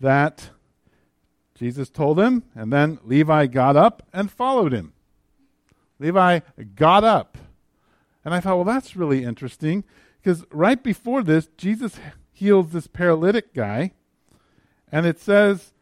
that 0.00 0.50
Jesus 1.54 1.88
told 1.88 2.18
him, 2.18 2.44
and 2.54 2.72
then 2.72 2.98
Levi 3.04 3.46
got 3.46 3.76
up 3.76 4.02
and 4.12 4.30
followed 4.30 4.72
him. 4.72 4.92
Levi 5.98 6.40
got 6.74 7.02
up. 7.04 7.38
And 8.24 8.34
I 8.34 8.40
thought, 8.40 8.56
well, 8.56 8.64
that's 8.64 8.96
really 8.96 9.24
interesting 9.24 9.84
because 10.26 10.44
right 10.50 10.82
before 10.82 11.22
this, 11.22 11.48
Jesus 11.56 12.00
heals 12.32 12.72
this 12.72 12.88
paralytic 12.88 13.54
guy, 13.54 13.92
and 14.90 15.06
it 15.06 15.20
says, 15.20 15.72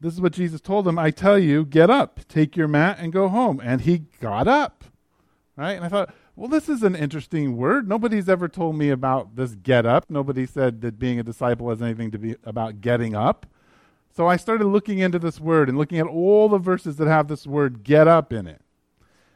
This 0.00 0.14
is 0.14 0.20
what 0.20 0.32
Jesus 0.32 0.60
told 0.60 0.86
him 0.88 0.98
I 0.98 1.10
tell 1.10 1.38
you, 1.38 1.64
get 1.64 1.90
up, 1.90 2.20
take 2.28 2.56
your 2.56 2.68
mat, 2.68 2.98
and 3.00 3.12
go 3.12 3.28
home. 3.28 3.60
And 3.62 3.82
he 3.82 3.98
got 4.20 4.48
up. 4.48 4.84
Right? 5.56 5.72
And 5.72 5.84
I 5.84 5.88
thought, 5.88 6.12
well, 6.36 6.48
this 6.48 6.68
is 6.68 6.82
an 6.82 6.96
interesting 6.96 7.56
word. 7.56 7.88
Nobody's 7.88 8.28
ever 8.28 8.48
told 8.48 8.76
me 8.76 8.90
about 8.90 9.36
this 9.36 9.54
get 9.54 9.86
up. 9.86 10.06
Nobody 10.08 10.46
said 10.46 10.80
that 10.80 10.98
being 10.98 11.20
a 11.20 11.22
disciple 11.22 11.70
has 11.70 11.80
anything 11.80 12.10
to 12.10 12.18
be 12.18 12.36
about 12.44 12.80
getting 12.80 13.14
up. 13.14 13.46
So 14.16 14.26
I 14.26 14.36
started 14.36 14.66
looking 14.66 14.98
into 14.98 15.18
this 15.18 15.40
word 15.40 15.68
and 15.68 15.78
looking 15.78 15.98
at 15.98 16.06
all 16.06 16.48
the 16.48 16.58
verses 16.58 16.96
that 16.96 17.08
have 17.08 17.28
this 17.28 17.46
word 17.46 17.84
get 17.84 18.08
up 18.08 18.32
in 18.32 18.46
it. 18.46 18.60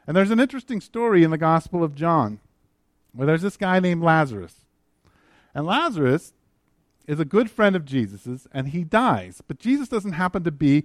And 0.07 0.15
there's 0.15 0.31
an 0.31 0.39
interesting 0.39 0.81
story 0.81 1.23
in 1.23 1.31
the 1.31 1.37
Gospel 1.37 1.83
of 1.83 1.95
John 1.95 2.39
where 3.13 3.27
there's 3.27 3.41
this 3.41 3.57
guy 3.57 3.79
named 3.79 4.03
Lazarus. 4.03 4.65
And 5.53 5.65
Lazarus 5.65 6.33
is 7.07 7.19
a 7.19 7.25
good 7.25 7.49
friend 7.49 7.75
of 7.75 7.85
Jesus's, 7.85 8.47
and 8.53 8.69
he 8.69 8.83
dies. 8.83 9.41
But 9.47 9.59
Jesus 9.59 9.87
doesn't 9.87 10.13
happen 10.13 10.43
to 10.43 10.51
be 10.51 10.83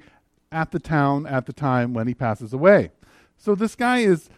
at 0.50 0.70
the 0.70 0.78
town 0.78 1.26
at 1.26 1.46
the 1.46 1.52
time 1.52 1.92
when 1.92 2.06
he 2.06 2.14
passes 2.14 2.52
away. 2.52 2.90
So 3.36 3.54
this 3.54 3.74
guy 3.74 3.98
is 3.98 4.30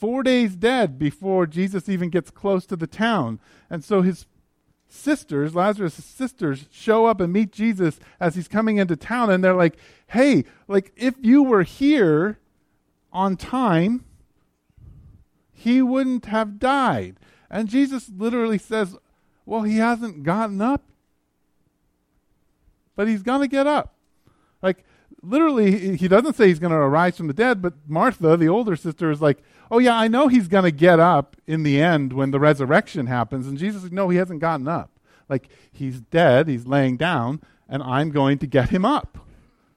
four 0.00 0.22
days 0.22 0.56
dead 0.56 0.98
before 0.98 1.46
Jesus 1.46 1.88
even 1.88 2.08
gets 2.08 2.30
close 2.30 2.64
to 2.66 2.76
the 2.76 2.86
town. 2.86 3.38
And 3.68 3.84
so 3.84 4.02
his 4.02 4.26
sisters, 4.88 5.54
Lazarus' 5.54 6.04
sisters, 6.04 6.66
show 6.70 7.06
up 7.06 7.20
and 7.20 7.32
meet 7.32 7.52
Jesus 7.52 8.00
as 8.18 8.34
he's 8.34 8.48
coming 8.48 8.78
into 8.78 8.96
town, 8.96 9.30
and 9.30 9.44
they're 9.44 9.54
like, 9.54 9.76
hey, 10.08 10.44
like 10.66 10.92
if 10.96 11.14
you 11.20 11.42
were 11.42 11.62
here 11.62 12.38
on 13.12 13.36
time, 13.36 14.04
he 15.52 15.82
wouldn't 15.82 16.26
have 16.26 16.58
died. 16.58 17.16
And 17.50 17.68
Jesus 17.68 18.10
literally 18.16 18.56
says, 18.56 18.96
Well, 19.44 19.62
he 19.62 19.76
hasn't 19.76 20.22
gotten 20.22 20.62
up, 20.62 20.84
but 22.96 23.08
he's 23.08 23.22
going 23.22 23.40
to 23.40 23.48
get 23.48 23.66
up. 23.66 23.94
Like, 24.62 24.84
literally, 25.22 25.96
he 25.96 26.08
doesn't 26.08 26.36
say 26.36 26.48
he's 26.48 26.58
going 26.58 26.72
to 26.72 26.76
arise 26.76 27.16
from 27.16 27.26
the 27.26 27.34
dead, 27.34 27.62
but 27.62 27.74
Martha, 27.86 28.36
the 28.36 28.48
older 28.48 28.76
sister, 28.76 29.10
is 29.10 29.20
like, 29.20 29.38
Oh, 29.72 29.78
yeah, 29.78 29.96
I 29.96 30.08
know 30.08 30.26
he's 30.26 30.48
going 30.48 30.64
to 30.64 30.72
get 30.72 30.98
up 30.98 31.36
in 31.46 31.62
the 31.62 31.80
end 31.80 32.12
when 32.12 32.32
the 32.32 32.40
resurrection 32.40 33.06
happens. 33.06 33.46
And 33.46 33.56
Jesus 33.56 33.82
says, 33.82 33.92
No, 33.92 34.08
he 34.08 34.18
hasn't 34.18 34.40
gotten 34.40 34.66
up. 34.66 34.90
Like, 35.28 35.48
he's 35.72 36.00
dead, 36.00 36.48
he's 36.48 36.66
laying 36.66 36.96
down, 36.96 37.40
and 37.68 37.82
I'm 37.82 38.10
going 38.10 38.38
to 38.38 38.46
get 38.46 38.70
him 38.70 38.84
up. 38.84 39.18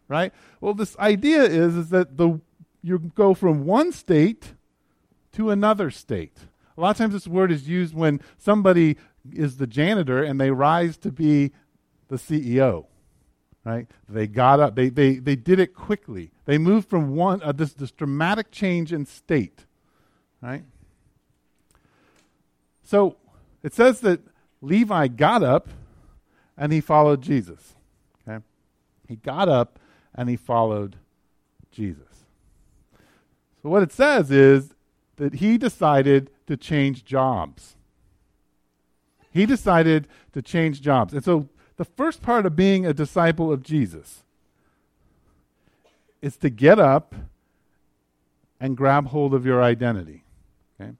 Right? 0.07 0.33
Well, 0.59 0.73
this 0.73 0.97
idea 0.97 1.43
is, 1.43 1.75
is 1.75 1.89
that 1.89 2.17
the 2.17 2.41
you 2.83 2.99
go 2.99 3.33
from 3.33 3.65
one 3.65 3.91
state 3.91 4.53
to 5.31 5.49
another 5.49 5.89
state. 5.89 6.37
A 6.77 6.81
lot 6.81 6.91
of 6.91 6.97
times 6.97 7.13
this 7.13 7.27
word 7.27 7.51
is 7.51 7.67
used 7.67 7.95
when 7.95 8.19
somebody 8.37 8.97
is 9.31 9.57
the 9.57 9.67
janitor 9.67 10.21
and 10.21 10.39
they 10.39 10.51
rise 10.51 10.97
to 10.97 11.11
be 11.11 11.51
the 12.09 12.17
CEO. 12.17 12.87
Right? 13.65 13.87
They 14.09 14.27
got 14.27 14.59
up. 14.59 14.75
They, 14.75 14.89
they, 14.89 15.15
they 15.15 15.35
did 15.35 15.59
it 15.59 15.73
quickly. 15.73 16.31
They 16.45 16.57
moved 16.57 16.89
from 16.89 17.15
one 17.15 17.41
uh, 17.41 17.53
this, 17.53 17.73
this 17.73 17.91
dramatic 17.91 18.51
change 18.51 18.91
in 18.91 19.05
state. 19.05 19.65
Right? 20.41 20.63
So 22.83 23.15
it 23.63 23.73
says 23.73 24.01
that 24.01 24.19
Levi 24.61 25.07
got 25.07 25.43
up 25.43 25.69
and 26.57 26.73
he 26.73 26.81
followed 26.81 27.21
Jesus. 27.21 27.73
Okay? 28.27 28.43
He 29.07 29.15
got 29.15 29.47
up 29.47 29.79
and 30.13 30.29
he 30.29 30.35
followed 30.35 30.97
Jesus. 31.71 32.25
So 33.61 33.69
what 33.69 33.81
it 33.81 33.93
says 33.93 34.29
is 34.29 34.73
that 35.15 35.35
he 35.35 35.57
decided 35.57 36.29
to 36.47 36.57
change 36.57 37.05
jobs. 37.05 37.75
He 39.31 39.45
decided 39.45 40.07
to 40.33 40.41
change 40.41 40.81
jobs. 40.81 41.13
And 41.13 41.23
so 41.23 41.47
the 41.77 41.85
first 41.85 42.21
part 42.21 42.45
of 42.45 42.55
being 42.55 42.85
a 42.85 42.93
disciple 42.93 43.51
of 43.51 43.63
Jesus 43.63 44.23
is 46.21 46.37
to 46.37 46.49
get 46.49 46.79
up 46.79 47.15
and 48.59 48.77
grab 48.77 49.07
hold 49.07 49.33
of 49.33 49.45
your 49.45 49.61
identity. 49.61 50.23
Okay? 50.79 50.91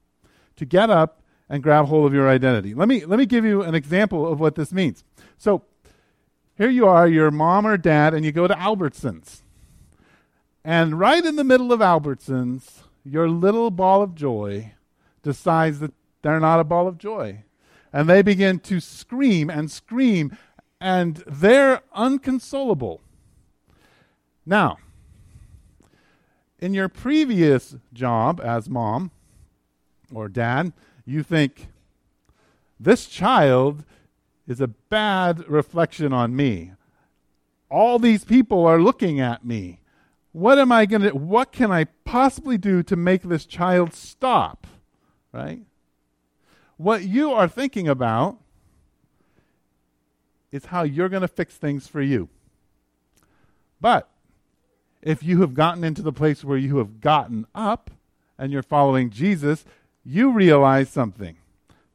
To 0.58 0.65
get 0.65 0.89
up 0.89 1.22
and 1.50 1.63
grab 1.63 1.86
hold 1.86 2.06
of 2.06 2.13
your 2.13 2.30
identity. 2.30 2.74
Let 2.74 2.88
me 2.88 3.06
let 3.06 3.20
me 3.20 3.25
give 3.25 3.46
you 3.46 3.62
an 3.62 3.75
example 3.75 4.27
of 4.27 4.39
what 4.39 4.56
this 4.56 4.72
means. 4.72 5.03
So 5.38 5.63
here 6.58 6.70
you 6.70 6.88
are, 6.88 7.08
your 7.08 7.32
mom 7.32 7.65
or 7.65 7.77
dad, 7.77 8.13
and 8.13 8.25
you 8.25 8.32
go 8.32 8.48
to 8.48 8.53
Albertsons. 8.53 9.42
And 10.63 11.00
right 11.00 11.24
in 11.25 11.36
the 11.36 11.44
middle 11.44 11.74
of 11.74 11.80
Albertsons, 11.80 12.84
your 13.03 13.30
little 13.30 13.72
ball 13.72 14.01
of 14.01 14.15
joy 14.15 14.74
decides 15.22 15.80
that 15.80 15.94
they're 16.22 16.39
not 16.39 16.60
a 16.60 16.63
ball 16.63 16.88
of 16.88 16.98
joy. 16.98 17.44
And 17.92 18.10
they 18.10 18.22
begin 18.22 18.60
to 18.62 18.80
scream 18.80 19.50
and 19.50 19.70
scream, 19.70 20.38
and 20.84 21.24
they're 21.25 21.82
unconsolable. 21.94 23.00
Now, 24.46 24.80
in 26.60 26.74
your 26.74 26.90
previous 26.90 27.78
job 27.94 28.42
as 28.44 28.70
mom 28.70 29.12
or 30.13 30.28
dad, 30.28 30.74
you 31.06 31.24
think, 31.24 31.70
this 32.78 33.06
child 33.06 33.86
is 34.46 34.60
a 34.60 34.68
bad 34.68 35.48
reflection 35.48 36.12
on 36.12 36.36
me. 36.36 36.74
All 37.72 37.98
these 37.98 38.25
people 38.25 38.66
are 38.66 38.82
looking 38.82 39.22
at 39.22 39.46
me. 39.46 39.80
What 40.34 40.60
am 40.60 40.74
I 40.74 40.86
going 40.86 41.04
to 41.04 41.12
what 41.12 41.54
can 41.54 41.72
I 41.72 41.86
possibly 42.04 42.58
do 42.58 42.84
to 42.84 42.98
make 42.98 43.22
this 43.22 43.46
child 43.46 43.94
stop? 43.94 44.68
Right? 45.32 45.62
What 46.75 47.04
you 47.04 47.32
are 47.32 47.48
thinking 47.48 47.88
about 47.88 48.42
is 50.53 50.65
how 50.65 50.83
you're 50.83 51.10
going 51.10 51.24
to 51.24 51.27
fix 51.27 51.55
things 51.55 51.88
for 51.88 52.01
you. 52.01 52.29
But 53.81 54.07
if 55.01 55.24
you 55.24 55.41
have 55.41 55.55
gotten 55.55 55.83
into 55.83 56.03
the 56.03 56.13
place 56.13 56.43
where 56.43 56.60
you 56.60 56.77
have 56.77 57.01
gotten 57.01 57.48
up 57.55 57.89
and 58.38 58.51
you're 58.53 58.62
following 58.62 59.10
Jesus, 59.10 59.65
you 60.05 60.31
realize 60.31 60.89
something 60.89 61.38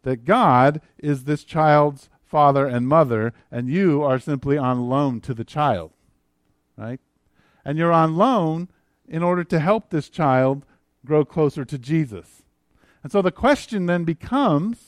that 0.02 0.24
God 0.24 0.80
is 0.98 1.24
this 1.24 1.44
child's 1.44 2.10
father 2.26 2.66
and 2.66 2.88
mother, 2.88 3.32
and 3.50 3.70
you 3.70 4.02
are 4.02 4.18
simply 4.18 4.58
on 4.58 4.88
loan 4.88 5.20
to 5.22 5.32
the 5.32 5.44
child. 5.44 5.92
Right? 6.76 7.00
And 7.64 7.78
you're 7.78 7.92
on 7.92 8.16
loan 8.16 8.68
in 9.06 9.22
order 9.22 9.44
to 9.44 9.60
help 9.60 9.88
this 9.88 10.08
child 10.08 10.64
grow 11.06 11.24
closer 11.24 11.64
to 11.64 11.78
Jesus. 11.78 12.42
And 13.04 13.12
so 13.12 13.22
the 13.22 13.30
question 13.30 13.86
then 13.86 14.02
becomes 14.02 14.88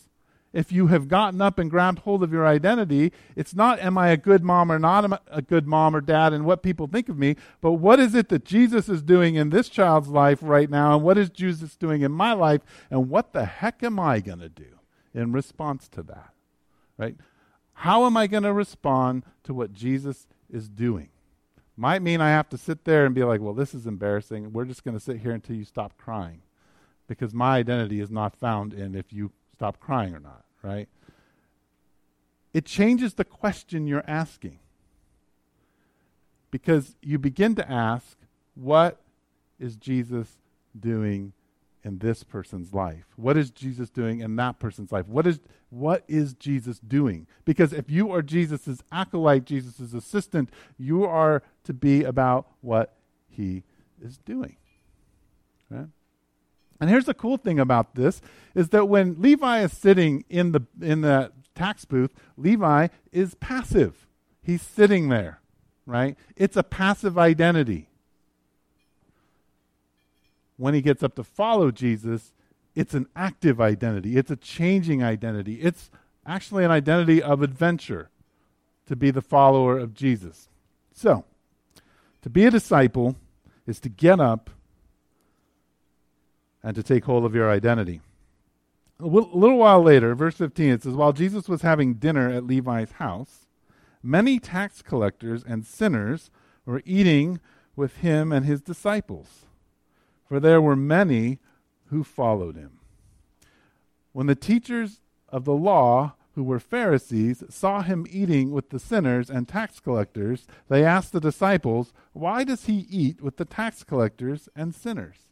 if 0.52 0.72
you 0.72 0.88
have 0.88 1.08
gotten 1.08 1.40
up 1.40 1.58
and 1.58 1.70
grabbed 1.70 2.00
hold 2.00 2.22
of 2.22 2.32
your 2.32 2.46
identity, 2.46 3.12
it's 3.36 3.54
not 3.54 3.78
am 3.78 3.96
I 3.96 4.08
a 4.08 4.16
good 4.16 4.42
mom 4.42 4.70
or 4.72 4.78
not 4.78 5.22
a 5.28 5.42
good 5.42 5.66
mom 5.66 5.94
or 5.94 6.00
dad 6.00 6.32
and 6.32 6.44
what 6.44 6.62
people 6.62 6.86
think 6.86 7.08
of 7.08 7.18
me, 7.18 7.36
but 7.60 7.72
what 7.72 8.00
is 8.00 8.14
it 8.14 8.28
that 8.30 8.44
Jesus 8.44 8.88
is 8.88 9.02
doing 9.02 9.36
in 9.36 9.50
this 9.50 9.68
child's 9.68 10.08
life 10.08 10.38
right 10.42 10.68
now 10.68 10.94
and 10.94 11.04
what 11.04 11.18
is 11.18 11.30
Jesus 11.30 11.76
doing 11.76 12.02
in 12.02 12.12
my 12.12 12.32
life 12.32 12.62
and 12.90 13.08
what 13.08 13.32
the 13.32 13.44
heck 13.44 13.82
am 13.82 14.00
I 14.00 14.20
going 14.20 14.40
to 14.40 14.48
do 14.48 14.78
in 15.14 15.32
response 15.32 15.88
to 15.88 16.02
that? 16.04 16.32
Right? 16.98 17.16
How 17.72 18.04
am 18.04 18.16
I 18.16 18.26
going 18.26 18.42
to 18.42 18.52
respond 18.52 19.24
to 19.44 19.54
what 19.54 19.72
Jesus 19.72 20.26
is 20.50 20.68
doing? 20.68 21.08
Might 21.76 22.02
mean 22.02 22.20
I 22.20 22.28
have 22.28 22.48
to 22.50 22.58
sit 22.58 22.84
there 22.84 23.06
and 23.06 23.14
be 23.14 23.24
like, 23.24 23.40
well, 23.40 23.54
this 23.54 23.72
is 23.72 23.86
embarrassing. 23.86 24.52
We're 24.52 24.66
just 24.66 24.84
going 24.84 24.98
to 24.98 25.02
sit 25.02 25.20
here 25.20 25.32
until 25.32 25.56
you 25.56 25.64
stop 25.64 25.96
crying 25.96 26.42
because 27.06 27.32
my 27.32 27.56
identity 27.56 28.00
is 28.00 28.10
not 28.10 28.36
found 28.36 28.74
in 28.74 28.94
if 28.94 29.12
you 29.12 29.32
stop 29.60 29.78
crying 29.78 30.14
or 30.14 30.20
not, 30.20 30.42
right? 30.62 30.88
It 32.54 32.64
changes 32.64 33.12
the 33.12 33.26
question 33.26 33.86
you're 33.86 34.08
asking. 34.08 34.58
Because 36.50 36.96
you 37.02 37.18
begin 37.18 37.54
to 37.56 37.70
ask, 37.70 38.16
what 38.54 39.02
is 39.58 39.76
Jesus 39.76 40.38
doing 40.78 41.34
in 41.84 41.98
this 41.98 42.24
person's 42.24 42.72
life? 42.72 43.04
What 43.16 43.36
is 43.36 43.50
Jesus 43.50 43.90
doing 43.90 44.20
in 44.20 44.34
that 44.36 44.58
person's 44.58 44.92
life? 44.92 45.06
What 45.06 45.26
is 45.26 45.40
what 45.68 46.04
is 46.08 46.32
Jesus 46.32 46.78
doing? 46.78 47.26
Because 47.44 47.74
if 47.74 47.90
you 47.90 48.10
are 48.12 48.22
Jesus' 48.22 48.82
acolyte, 48.90 49.44
Jesus' 49.44 49.92
assistant, 49.92 50.48
you 50.78 51.04
are 51.04 51.42
to 51.64 51.74
be 51.74 52.02
about 52.02 52.46
what 52.62 52.96
he 53.28 53.64
is 54.02 54.16
doing. 54.16 54.56
Right? 55.68 55.88
And 56.80 56.88
here's 56.88 57.04
the 57.04 57.14
cool 57.14 57.36
thing 57.36 57.60
about 57.60 57.94
this 57.94 58.22
is 58.54 58.70
that 58.70 58.88
when 58.88 59.20
Levi 59.20 59.62
is 59.62 59.72
sitting 59.72 60.24
in 60.28 60.52
the 60.52 60.62
in 60.80 61.02
the 61.02 61.30
tax 61.54 61.84
booth, 61.84 62.12
Levi 62.36 62.88
is 63.12 63.34
passive. 63.34 64.06
He's 64.42 64.62
sitting 64.62 65.10
there, 65.10 65.40
right? 65.84 66.16
It's 66.36 66.56
a 66.56 66.62
passive 66.62 67.18
identity. 67.18 67.88
When 70.56 70.74
he 70.74 70.80
gets 70.80 71.02
up 71.02 71.14
to 71.16 71.24
follow 71.24 71.70
Jesus, 71.70 72.32
it's 72.74 72.94
an 72.94 73.06
active 73.14 73.60
identity. 73.60 74.16
It's 74.16 74.30
a 74.30 74.36
changing 74.36 75.02
identity. 75.02 75.60
It's 75.60 75.90
actually 76.26 76.64
an 76.64 76.70
identity 76.70 77.22
of 77.22 77.42
adventure 77.42 78.10
to 78.86 78.96
be 78.96 79.10
the 79.10 79.22
follower 79.22 79.78
of 79.78 79.94
Jesus. 79.94 80.48
So, 80.92 81.24
to 82.22 82.30
be 82.30 82.44
a 82.44 82.50
disciple 82.50 83.16
is 83.66 83.80
to 83.80 83.88
get 83.88 84.20
up 84.20 84.50
and 86.62 86.74
to 86.74 86.82
take 86.82 87.04
hold 87.04 87.24
of 87.24 87.34
your 87.34 87.50
identity. 87.50 88.00
A 88.98 89.06
little 89.06 89.56
while 89.56 89.82
later, 89.82 90.14
verse 90.14 90.36
15, 90.36 90.70
it 90.70 90.82
says, 90.82 90.94
While 90.94 91.12
Jesus 91.12 91.48
was 91.48 91.62
having 91.62 91.94
dinner 91.94 92.28
at 92.28 92.46
Levi's 92.46 92.92
house, 92.92 93.46
many 94.02 94.38
tax 94.38 94.82
collectors 94.82 95.42
and 95.42 95.66
sinners 95.66 96.30
were 96.66 96.82
eating 96.84 97.40
with 97.74 97.98
him 97.98 98.30
and 98.30 98.44
his 98.44 98.60
disciples, 98.60 99.46
for 100.28 100.38
there 100.38 100.60
were 100.60 100.76
many 100.76 101.38
who 101.86 102.04
followed 102.04 102.56
him. 102.56 102.78
When 104.12 104.26
the 104.26 104.34
teachers 104.34 105.00
of 105.30 105.44
the 105.44 105.54
law, 105.54 106.14
who 106.34 106.42
were 106.44 106.60
Pharisees, 106.60 107.42
saw 107.48 107.82
him 107.82 108.06
eating 108.10 108.50
with 108.50 108.68
the 108.68 108.78
sinners 108.78 109.30
and 109.30 109.48
tax 109.48 109.80
collectors, 109.80 110.46
they 110.68 110.84
asked 110.84 111.12
the 111.12 111.20
disciples, 111.20 111.92
Why 112.12 112.44
does 112.44 112.66
he 112.66 112.86
eat 112.90 113.22
with 113.22 113.38
the 113.38 113.44
tax 113.46 113.82
collectors 113.82 114.48
and 114.54 114.74
sinners? 114.74 115.29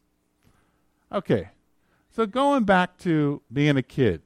Okay, 1.11 1.49
so 2.11 2.25
going 2.25 2.65
back 2.65 2.97
to 2.99 3.41
being 3.51 3.77
a 3.77 3.83
kid, 3.83 4.21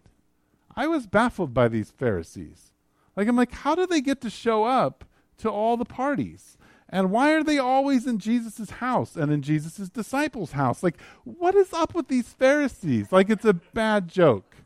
I 0.75 0.87
was 0.87 1.07
baffled 1.07 1.53
by 1.53 1.67
these 1.67 1.91
Pharisees. 1.91 2.71
Like, 3.15 3.27
I'm 3.27 3.35
like, 3.35 3.51
how 3.51 3.75
do 3.75 3.85
they 3.85 4.01
get 4.01 4.21
to 4.21 4.29
show 4.29 4.63
up 4.65 5.05
to 5.37 5.49
all 5.49 5.77
the 5.77 5.85
parties? 5.85 6.57
And 6.89 7.09
why 7.09 7.33
are 7.33 7.43
they 7.43 7.57
always 7.57 8.05
in 8.05 8.19
Jesus' 8.19 8.69
house 8.69 9.15
and 9.15 9.31
in 9.31 9.41
Jesus' 9.41 9.89
disciples' 9.89 10.51
house? 10.51 10.83
Like, 10.83 10.99
what 11.23 11.55
is 11.55 11.73
up 11.73 11.95
with 11.95 12.07
these 12.07 12.33
Pharisees? 12.33 13.11
Like, 13.11 13.29
it's 13.29 13.45
a 13.45 13.53
bad 13.53 14.07
joke, 14.07 14.57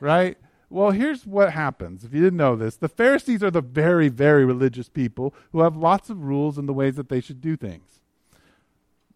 right? 0.00 0.36
Well, 0.68 0.90
here's 0.90 1.24
what 1.24 1.52
happens. 1.52 2.04
If 2.04 2.12
you 2.12 2.20
didn't 2.20 2.38
know 2.38 2.56
this, 2.56 2.76
the 2.76 2.88
Pharisees 2.88 3.42
are 3.42 3.50
the 3.50 3.60
very, 3.60 4.08
very 4.08 4.44
religious 4.44 4.88
people 4.88 5.32
who 5.52 5.60
have 5.60 5.76
lots 5.76 6.10
of 6.10 6.24
rules 6.24 6.58
and 6.58 6.68
the 6.68 6.72
ways 6.72 6.96
that 6.96 7.08
they 7.08 7.20
should 7.20 7.40
do 7.40 7.56
things. 7.56 8.00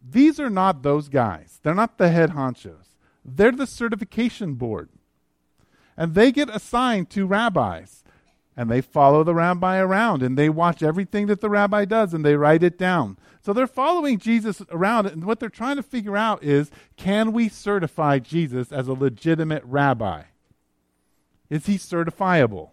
These 0.02 0.40
are 0.40 0.50
not 0.50 0.82
those 0.82 1.08
guys. 1.08 1.60
They're 1.62 1.74
not 1.74 1.98
the 1.98 2.08
head 2.08 2.30
honchos. 2.30 2.96
They're 3.24 3.52
the 3.52 3.66
certification 3.66 4.54
board. 4.54 4.88
And 5.96 6.14
they 6.14 6.32
get 6.32 6.48
assigned 6.48 7.10
to 7.10 7.26
rabbis. 7.26 8.02
And 8.56 8.70
they 8.70 8.80
follow 8.80 9.24
the 9.24 9.34
rabbi 9.34 9.78
around 9.78 10.22
and 10.22 10.36
they 10.36 10.48
watch 10.48 10.82
everything 10.82 11.26
that 11.28 11.40
the 11.40 11.48
rabbi 11.48 11.84
does 11.84 12.12
and 12.12 12.24
they 12.24 12.36
write 12.36 12.62
it 12.62 12.78
down. 12.78 13.16
So 13.42 13.52
they're 13.52 13.66
following 13.66 14.18
Jesus 14.18 14.60
around 14.70 15.06
and 15.06 15.24
what 15.24 15.40
they're 15.40 15.48
trying 15.48 15.76
to 15.76 15.82
figure 15.82 16.16
out 16.16 16.42
is 16.42 16.70
can 16.96 17.32
we 17.32 17.48
certify 17.48 18.18
Jesus 18.18 18.70
as 18.70 18.86
a 18.86 18.92
legitimate 18.92 19.62
rabbi? 19.64 20.24
Is 21.48 21.66
he 21.66 21.76
certifiable? 21.76 22.70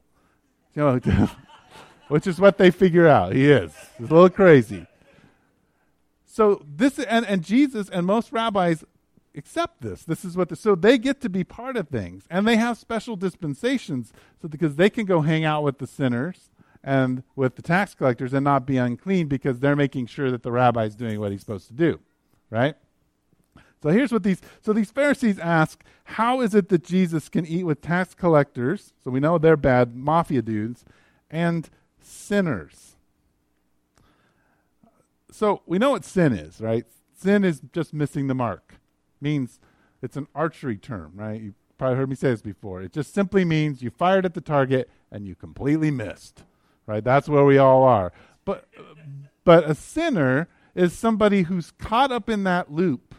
You 0.75 0.83
know, 0.83 1.29
which 2.09 2.27
is 2.27 2.39
what 2.39 2.57
they 2.57 2.71
figure 2.71 3.07
out. 3.07 3.33
He 3.33 3.49
is. 3.49 3.73
It's 3.97 4.11
a 4.11 4.13
little 4.13 4.29
crazy. 4.29 4.87
So 6.37 6.63
this 6.71 6.99
and, 6.99 7.25
and 7.25 7.43
Jesus 7.43 7.89
and 7.89 8.05
most 8.05 8.31
rabbis 8.31 8.83
accept 9.33 9.81
this. 9.81 10.03
This 10.03 10.23
is 10.23 10.37
what 10.37 10.49
the, 10.49 10.55
so 10.55 10.75
they 10.75 10.99
get 10.99 11.19
to 11.21 11.29
be 11.29 11.43
part 11.43 11.75
of 11.75 11.87
things, 11.87 12.25
and 12.29 12.47
they 12.47 12.57
have 12.57 12.77
special 12.77 13.15
dispensations, 13.15 14.13
so 14.39 14.47
because 14.47 14.75
they 14.75 14.91
can 14.91 15.07
go 15.07 15.21
hang 15.21 15.45
out 15.45 15.63
with 15.63 15.79
the 15.79 15.87
sinners 15.87 16.51
and 16.83 17.23
with 17.35 17.55
the 17.55 17.63
tax 17.63 17.95
collectors 17.95 18.33
and 18.33 18.43
not 18.43 18.67
be 18.67 18.77
unclean 18.77 19.27
because 19.27 19.61
they're 19.61 19.75
making 19.75 20.05
sure 20.05 20.29
that 20.29 20.43
the 20.43 20.51
rabbi 20.51 20.85
is 20.85 20.95
doing 20.95 21.19
what 21.19 21.31
he's 21.31 21.39
supposed 21.39 21.69
to 21.69 21.73
do, 21.73 21.99
right? 22.51 22.75
So 23.81 23.89
here's 23.89 24.11
what 24.11 24.21
these 24.21 24.39
so 24.61 24.73
these 24.73 24.91
Pharisees 24.91 25.39
ask, 25.39 25.83
how 26.03 26.41
is 26.41 26.53
it 26.53 26.69
that 26.69 26.83
Jesus 26.83 27.29
can 27.29 27.47
eat 27.47 27.63
with 27.63 27.81
tax 27.81 28.13
collectors? 28.13 28.93
So 29.03 29.09
we 29.09 29.19
know 29.19 29.39
they're 29.39 29.57
bad 29.57 29.95
mafia 29.95 30.43
dudes 30.43 30.85
and 31.31 31.67
sinners. 31.99 32.86
So 35.37 35.61
we 35.67 35.77
know 35.77 35.91
what 35.91 36.03
sin 36.03 36.33
is, 36.33 36.59
right? 36.59 36.83
Sin 37.15 37.43
is 37.43 37.61
just 37.71 37.93
missing 37.93 38.25
the 38.25 38.33
mark. 38.33 38.79
Means 39.21 39.59
it's 40.01 40.17
an 40.17 40.27
archery 40.33 40.77
term, 40.77 41.11
right? 41.13 41.39
You 41.39 41.53
probably 41.77 41.97
heard 41.97 42.09
me 42.09 42.15
say 42.15 42.31
this 42.31 42.41
before. 42.41 42.81
It 42.81 42.91
just 42.91 43.13
simply 43.13 43.45
means 43.45 43.83
you 43.83 43.91
fired 43.91 44.25
at 44.25 44.33
the 44.33 44.41
target 44.41 44.89
and 45.11 45.27
you 45.27 45.35
completely 45.35 45.91
missed. 45.91 46.43
Right? 46.87 47.03
That's 47.03 47.29
where 47.29 47.45
we 47.45 47.59
all 47.59 47.83
are. 47.83 48.11
But 48.45 48.67
but 49.43 49.69
a 49.69 49.75
sinner 49.75 50.47
is 50.73 50.93
somebody 50.93 51.43
who's 51.43 51.69
caught 51.69 52.11
up 52.11 52.29
in 52.29 52.43
that 52.45 52.71
loop 52.71 53.13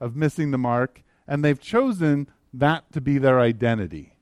of 0.00 0.16
missing 0.16 0.50
the 0.50 0.58
mark 0.58 1.04
and 1.28 1.44
they've 1.44 1.60
chosen 1.60 2.28
that 2.52 2.90
to 2.90 3.00
be 3.00 3.18
their 3.18 3.38
identity. 3.38 4.16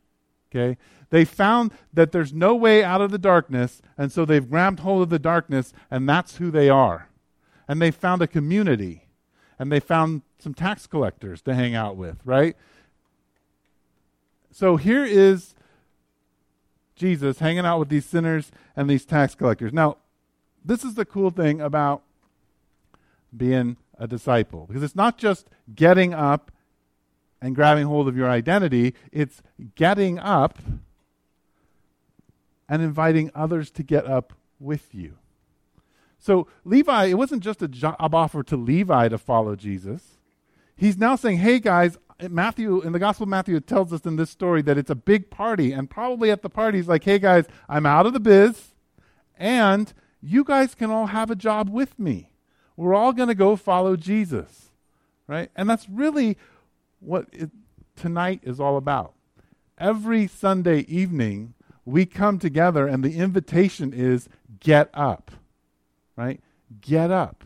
Okay? 0.51 0.77
They 1.11 1.25
found 1.25 1.73
that 1.92 2.12
there's 2.12 2.33
no 2.33 2.55
way 2.55 2.85
out 2.85 3.01
of 3.01 3.11
the 3.11 3.18
darkness, 3.18 3.81
and 3.97 4.12
so 4.12 4.25
they've 4.25 4.49
grabbed 4.49 4.81
hold 4.81 5.03
of 5.03 5.09
the 5.09 5.18
darkness, 5.18 5.73
and 5.90 6.09
that's 6.09 6.37
who 6.37 6.51
they 6.51 6.68
are. 6.68 7.09
And 7.66 7.81
they 7.81 7.90
found 7.90 8.21
a 8.23 8.27
community, 8.27 9.09
and 9.59 9.73
they 9.73 9.81
found 9.81 10.23
some 10.38 10.55
tax 10.55 10.87
collectors 10.87 11.40
to 11.42 11.55
hang 11.55 11.75
out 11.75 11.97
with, 11.97 12.18
right? 12.25 12.57
So 14.51 14.77
here 14.77 15.05
is 15.05 15.55
Jesus 16.94 17.38
hanging 17.38 17.64
out 17.64 17.79
with 17.79 17.88
these 17.88 18.05
sinners 18.05 18.51
and 18.77 18.90
these 18.90 19.05
tax 19.05 19.35
collectors. 19.35 19.73
Now, 19.73 19.97
this 20.64 20.85
is 20.85 20.94
the 20.94 21.05
cool 21.05 21.31
thing 21.31 21.61
about 21.61 22.03
being 23.35 23.77
a 23.99 24.07
disciple, 24.07 24.66
because 24.66 24.83
it's 24.83 24.97
not 24.97 25.16
just 25.16 25.49
getting 25.75 26.12
up 26.12 26.51
and 27.40 27.55
grabbing 27.55 27.87
hold 27.87 28.09
of 28.09 28.16
your 28.16 28.29
identity, 28.29 28.94
it's 29.12 29.42
getting 29.75 30.18
up 30.18 30.59
and 32.68 32.83
inviting 32.83 33.31
others 33.35 33.70
to 33.72 33.83
get 33.83 34.07
up 34.07 34.33
with 34.59 34.94
you. 34.94 35.14
So, 36.18 36.48
Levi, 36.64 37.07
it 37.07 37.14
wasn't 37.14 37.42
just 37.42 37.62
a 37.62 37.68
job 37.68 38.14
offer 38.14 38.42
to 38.42 38.57
Levi 38.57 39.09
to 39.09 39.18
follow 39.18 39.54
Jesus. 39.54 40.18
He's 40.76 40.98
now 40.98 41.16
saying, 41.16 41.38
hey 41.38 41.61
guys, 41.61 41.96
Matthew, 42.28 42.81
in 42.83 42.92
the 42.92 42.98
Gospel 42.98 43.24
of 43.24 43.28
Matthew, 43.28 43.57
it 43.57 43.66
tells 43.66 43.92
us 43.92 44.04
in 44.04 44.16
this 44.16 44.31
story 44.31 44.61
that 44.62 44.76
it's 44.76 44.90
a 44.90 44.96
big 44.96 45.31
party. 45.31 45.72
And 45.72 45.88
probably 45.88 46.31
at 46.31 46.42
the 46.42 46.50
party, 46.50 46.78
he's 46.78 46.88
like, 46.88 47.04
hey 47.04 47.18
guys, 47.18 47.46
I'm 47.68 47.87
out 47.87 48.07
of 48.07 48.12
the 48.12 48.20
biz, 48.20 48.74
and 49.37 49.92
you 50.20 50.42
guys 50.42 50.74
can 50.74 50.90
all 50.90 51.07
have 51.07 51.31
a 51.31 51.37
job 51.37 51.68
with 51.70 51.98
me. 51.98 52.33
We're 52.76 52.94
all 52.94 53.12
going 53.12 53.28
to 53.28 53.35
go 53.35 53.54
follow 53.57 53.96
Jesus. 53.96 54.70
Right? 55.28 55.50
And 55.54 55.68
that's 55.68 55.88
really 55.88 56.37
what 57.00 57.28
it, 57.33 57.50
tonight 57.94 58.40
is 58.42 58.59
all 58.59 58.76
about. 58.76 59.14
Every 59.76 60.26
Sunday 60.26 60.81
evening, 60.81 61.54
we 61.88 62.05
come 62.05 62.38
together 62.38 62.87
and 62.87 63.03
the 63.03 63.16
invitation 63.16 63.92
is 63.94 64.29
get 64.61 64.90
up, 64.92 65.31
right? 66.16 66.40
Get 66.81 67.11
up. 67.11 67.44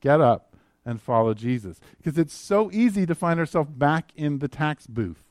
Get 0.00 0.20
up 0.20 0.54
and 0.84 1.02
follow 1.02 1.34
Jesus. 1.34 1.78
Because 1.98 2.16
it's 2.16 2.32
so 2.32 2.70
easy 2.72 3.04
to 3.04 3.14
find 3.14 3.38
ourselves 3.38 3.70
back 3.70 4.10
in 4.16 4.38
the 4.38 4.48
tax 4.48 4.86
booth. 4.86 5.22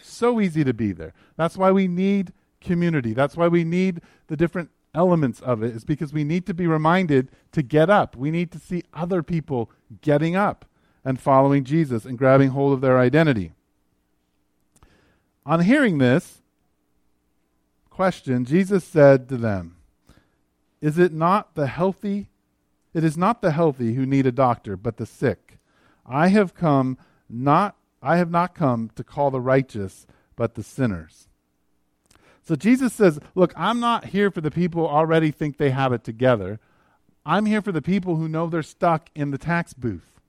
So 0.00 0.40
easy 0.40 0.64
to 0.64 0.74
be 0.74 0.92
there. 0.92 1.14
That's 1.36 1.56
why 1.56 1.70
we 1.70 1.86
need 1.86 2.32
community. 2.60 3.12
That's 3.12 3.36
why 3.36 3.48
we 3.48 3.62
need 3.64 4.00
the 4.26 4.36
different 4.36 4.70
elements 4.94 5.40
of 5.40 5.62
it, 5.62 5.76
is 5.76 5.84
because 5.84 6.12
we 6.12 6.24
need 6.24 6.46
to 6.46 6.54
be 6.54 6.66
reminded 6.66 7.30
to 7.52 7.62
get 7.62 7.88
up. 7.88 8.16
We 8.16 8.30
need 8.30 8.50
to 8.52 8.58
see 8.58 8.82
other 8.92 9.22
people 9.22 9.70
getting 10.00 10.34
up 10.34 10.64
and 11.04 11.20
following 11.20 11.62
Jesus 11.62 12.04
and 12.04 12.18
grabbing 12.18 12.48
hold 12.50 12.72
of 12.72 12.80
their 12.80 12.98
identity. 12.98 13.52
On 15.44 15.60
hearing 15.60 15.98
this, 15.98 16.42
question, 17.96 18.44
Jesus 18.44 18.84
said 18.84 19.26
to 19.30 19.38
them, 19.38 19.76
Is 20.82 20.98
it 20.98 21.14
not 21.14 21.54
the 21.54 21.66
healthy? 21.66 22.28
It 22.92 23.02
is 23.02 23.16
not 23.16 23.40
the 23.40 23.52
healthy 23.52 23.94
who 23.94 24.04
need 24.04 24.26
a 24.26 24.32
doctor, 24.32 24.76
but 24.76 24.98
the 24.98 25.06
sick. 25.06 25.56
I 26.04 26.28
have 26.28 26.54
come 26.54 26.98
not 27.26 27.74
I 28.02 28.18
have 28.18 28.30
not 28.30 28.54
come 28.54 28.90
to 28.96 29.02
call 29.02 29.30
the 29.30 29.40
righteous, 29.40 30.06
but 30.36 30.56
the 30.56 30.62
sinners. 30.62 31.26
So 32.44 32.54
Jesus 32.54 32.92
says, 32.92 33.18
Look, 33.34 33.54
I'm 33.56 33.80
not 33.80 34.04
here 34.04 34.30
for 34.30 34.42
the 34.42 34.50
people 34.50 34.86
already 34.86 35.30
think 35.30 35.56
they 35.56 35.70
have 35.70 35.94
it 35.94 36.04
together. 36.04 36.60
I'm 37.24 37.46
here 37.46 37.62
for 37.62 37.72
the 37.72 37.80
people 37.80 38.16
who 38.16 38.28
know 38.28 38.46
they're 38.46 38.62
stuck 38.62 39.08
in 39.14 39.30
the 39.30 39.38
tax 39.38 39.72
booth. 39.72 40.20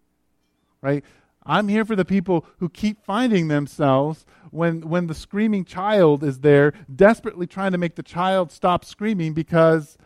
Right? 0.82 1.04
I'm 1.46 1.68
here 1.68 1.84
for 1.84 1.98
the 1.98 2.06
people 2.06 2.46
who 2.60 2.70
keep 2.70 3.04
finding 3.04 3.50
themselves 3.50 4.26
when, 4.58 4.82
when 4.82 5.08
the 5.08 5.14
screaming 5.14 5.64
child 5.64 6.24
is 6.24 6.40
there, 6.40 6.74
desperately 6.94 7.46
trying 7.48 7.72
to 7.72 7.78
make 7.78 7.96
the 7.96 8.04
child 8.04 8.52
stop 8.52 8.84
screaming 8.84 9.34
because 9.34 9.98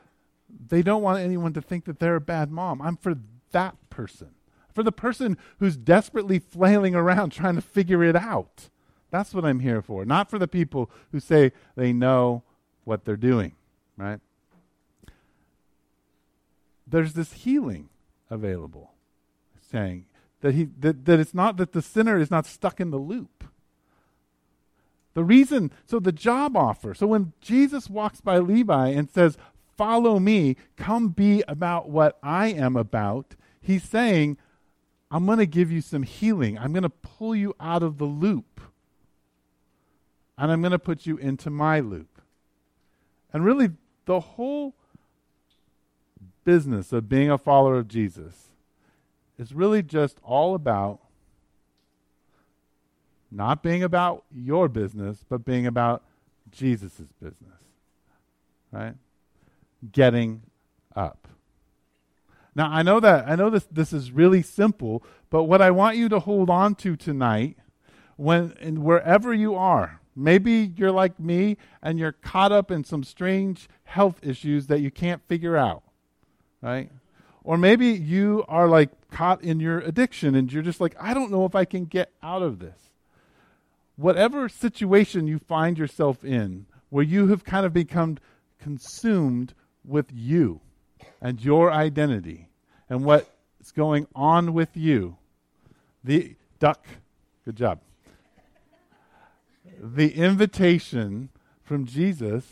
they 0.68 0.84
don't 0.84 1.02
want 1.02 1.24
anyone 1.24 1.54
to 1.54 1.62
think 1.62 1.86
that 1.86 2.00
they're 2.00 2.18
a 2.18 2.22
bad 2.22 2.52
mom. 2.52 2.82
I'm 2.82 2.98
for 2.98 3.16
that 3.52 3.76
person, 3.90 4.32
for 4.74 4.84
the 4.84 4.92
person 4.92 5.38
who's 5.60 5.78
desperately 5.78 6.38
flailing 6.38 6.94
around 6.94 7.30
trying 7.32 7.56
to 7.56 7.62
figure 7.62 8.04
it 8.04 8.16
out. 8.16 8.70
That's 9.10 9.34
what 9.34 9.46
I'm 9.46 9.60
here 9.60 9.82
for, 9.82 10.06
not 10.06 10.30
for 10.30 10.38
the 10.38 10.48
people 10.48 10.92
who 11.12 11.20
say 11.20 11.54
they 11.76 11.94
know 11.94 12.44
what 12.84 13.06
they're 13.06 13.18
doing, 13.18 13.54
right? 13.98 14.20
There's 16.86 17.14
this 17.14 17.34
healing 17.34 17.90
available, 18.30 18.92
saying, 19.72 20.06
that, 20.42 20.56
he, 20.56 20.66
that, 20.80 21.06
that 21.06 21.20
it's 21.20 21.34
not 21.34 21.58
that 21.58 21.72
the 21.72 21.82
sinner 21.82 22.20
is 22.20 22.30
not 22.30 22.46
stuck 22.46 22.82
in 22.82 22.92
the 22.92 22.98
loop. 22.98 23.46
The 25.14 25.24
reason, 25.24 25.72
so 25.86 26.00
the 26.00 26.12
job 26.12 26.56
offer. 26.56 26.94
So 26.94 27.08
when 27.08 27.34
Jesus 27.42 27.90
walks 27.90 28.22
by 28.22 28.38
Levi 28.38 28.90
and 28.90 29.10
says, 29.10 29.38
Follow 29.78 30.20
me, 30.20 30.58
come 30.78 31.10
be 31.10 31.44
about 31.48 31.90
what 31.90 32.20
I 32.22 32.48
am 32.48 32.76
about, 32.76 33.36
he's 33.62 33.84
saying, 33.84 34.38
I'm 35.10 35.26
going 35.26 35.40
to 35.40 35.46
give 35.46 35.72
you 35.72 35.82
some 35.82 36.04
healing. 36.04 36.58
I'm 36.58 36.72
going 36.72 36.84
to 36.84 36.90
pull 36.90 37.36
you 37.36 37.56
out 37.60 37.82
of 37.82 37.98
the 37.98 38.06
loop. 38.06 38.62
And 40.38 40.52
I'm 40.52 40.62
going 40.62 40.72
to 40.72 40.80
put 40.80 41.06
you 41.06 41.18
into 41.18 41.50
my 41.50 41.80
loop. 41.80 42.22
And 43.34 43.44
really, 43.44 43.72
the 44.06 44.20
whole 44.20 44.76
business 46.44 46.92
of 46.92 47.10
being 47.10 47.30
a 47.30 47.38
follower 47.38 47.78
of 47.78 47.88
Jesus 47.88 48.50
is 49.38 49.54
really 49.54 49.82
just 49.82 50.20
all 50.24 50.54
about 50.54 51.00
not 53.32 53.64
being 53.64 53.82
about 53.82 54.26
your 54.32 54.68
business, 54.68 55.24
but 55.28 55.46
being 55.46 55.66
about 55.66 56.04
Jesus' 56.52 57.14
business. 57.22 57.38
Right? 58.72 58.96
Getting 59.92 60.44
up. 60.96 61.28
Now 62.54 62.70
I 62.70 62.84
know 62.84 63.00
that 63.00 63.28
I 63.28 63.36
know 63.36 63.50
this 63.50 63.68
this 63.72 63.94
is 63.94 64.12
really 64.12 64.42
simple, 64.42 65.04
but 65.30 65.44
what 65.44 65.62
I 65.62 65.72
want 65.72 65.98
you 65.98 66.10
to 66.10 66.20
hold 66.20 66.50
on 66.50 66.76
to 66.76 66.96
tonight 66.96 67.58
when 68.18 68.54
and 68.60 68.80
wherever 68.80 69.34
you 69.34 69.56
are, 69.56 70.02
maybe 70.16 70.74
you're 70.76 70.92
like 70.92 71.20
me 71.20 71.58
and 71.82 71.98
you're 71.98 72.12
caught 72.12 72.52
up 72.52 72.70
in 72.70 72.84
some 72.84 73.04
strange 73.04 73.70
health 73.86 74.20
issues 74.22 74.68
that 74.68 74.82
you 74.82 74.92
can't 74.92 75.22
figure 75.28 75.56
out. 75.56 75.84
Right? 76.62 76.92
Or 77.44 77.58
maybe 77.58 77.88
you 77.88 78.44
are 78.48 78.68
like 78.68 78.90
caught 79.10 79.42
in 79.42 79.60
your 79.60 79.80
addiction 79.80 80.36
and 80.36 80.52
you're 80.52 80.62
just 80.62 80.82
like, 80.82 80.96
I 81.00 81.14
don't 81.14 81.32
know 81.32 81.46
if 81.46 81.56
I 81.56 81.66
can 81.66 81.86
get 81.86 82.12
out 82.22 82.44
of 82.44 82.60
this. 82.60 82.91
Whatever 84.02 84.50
situation 84.50 85.28
you 85.28 85.38
find 85.38 85.78
yourself 85.78 86.26
in, 86.26 86.66
where 86.90 87.04
you 87.04 87.28
have 87.28 87.44
kind 87.44 87.68
of 87.68 87.72
become 87.72 88.18
consumed 88.60 89.54
with 89.86 90.08
you 90.12 90.60
and 91.22 91.40
your 91.46 91.72
identity 91.72 92.50
and 92.90 93.06
what's 93.06 93.72
going 93.72 94.08
on 94.16 94.56
with 94.56 94.76
you, 94.76 95.18
the 96.04 96.36
duck, 96.58 96.84
good 97.46 97.56
job. 97.56 97.80
The 99.80 100.16
invitation 100.16 101.30
from 101.62 101.86
Jesus 101.86 102.44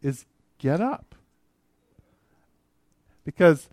is 0.00 0.24
get 0.56 0.80
up. 0.80 1.14
Because 3.26 3.68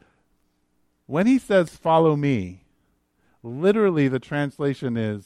when 1.06 1.26
he 1.26 1.40
says, 1.40 1.70
Follow 1.70 2.18
me, 2.18 2.66
literally 3.42 4.10
the 4.10 4.20
translation 4.20 4.98
is, 4.98 5.26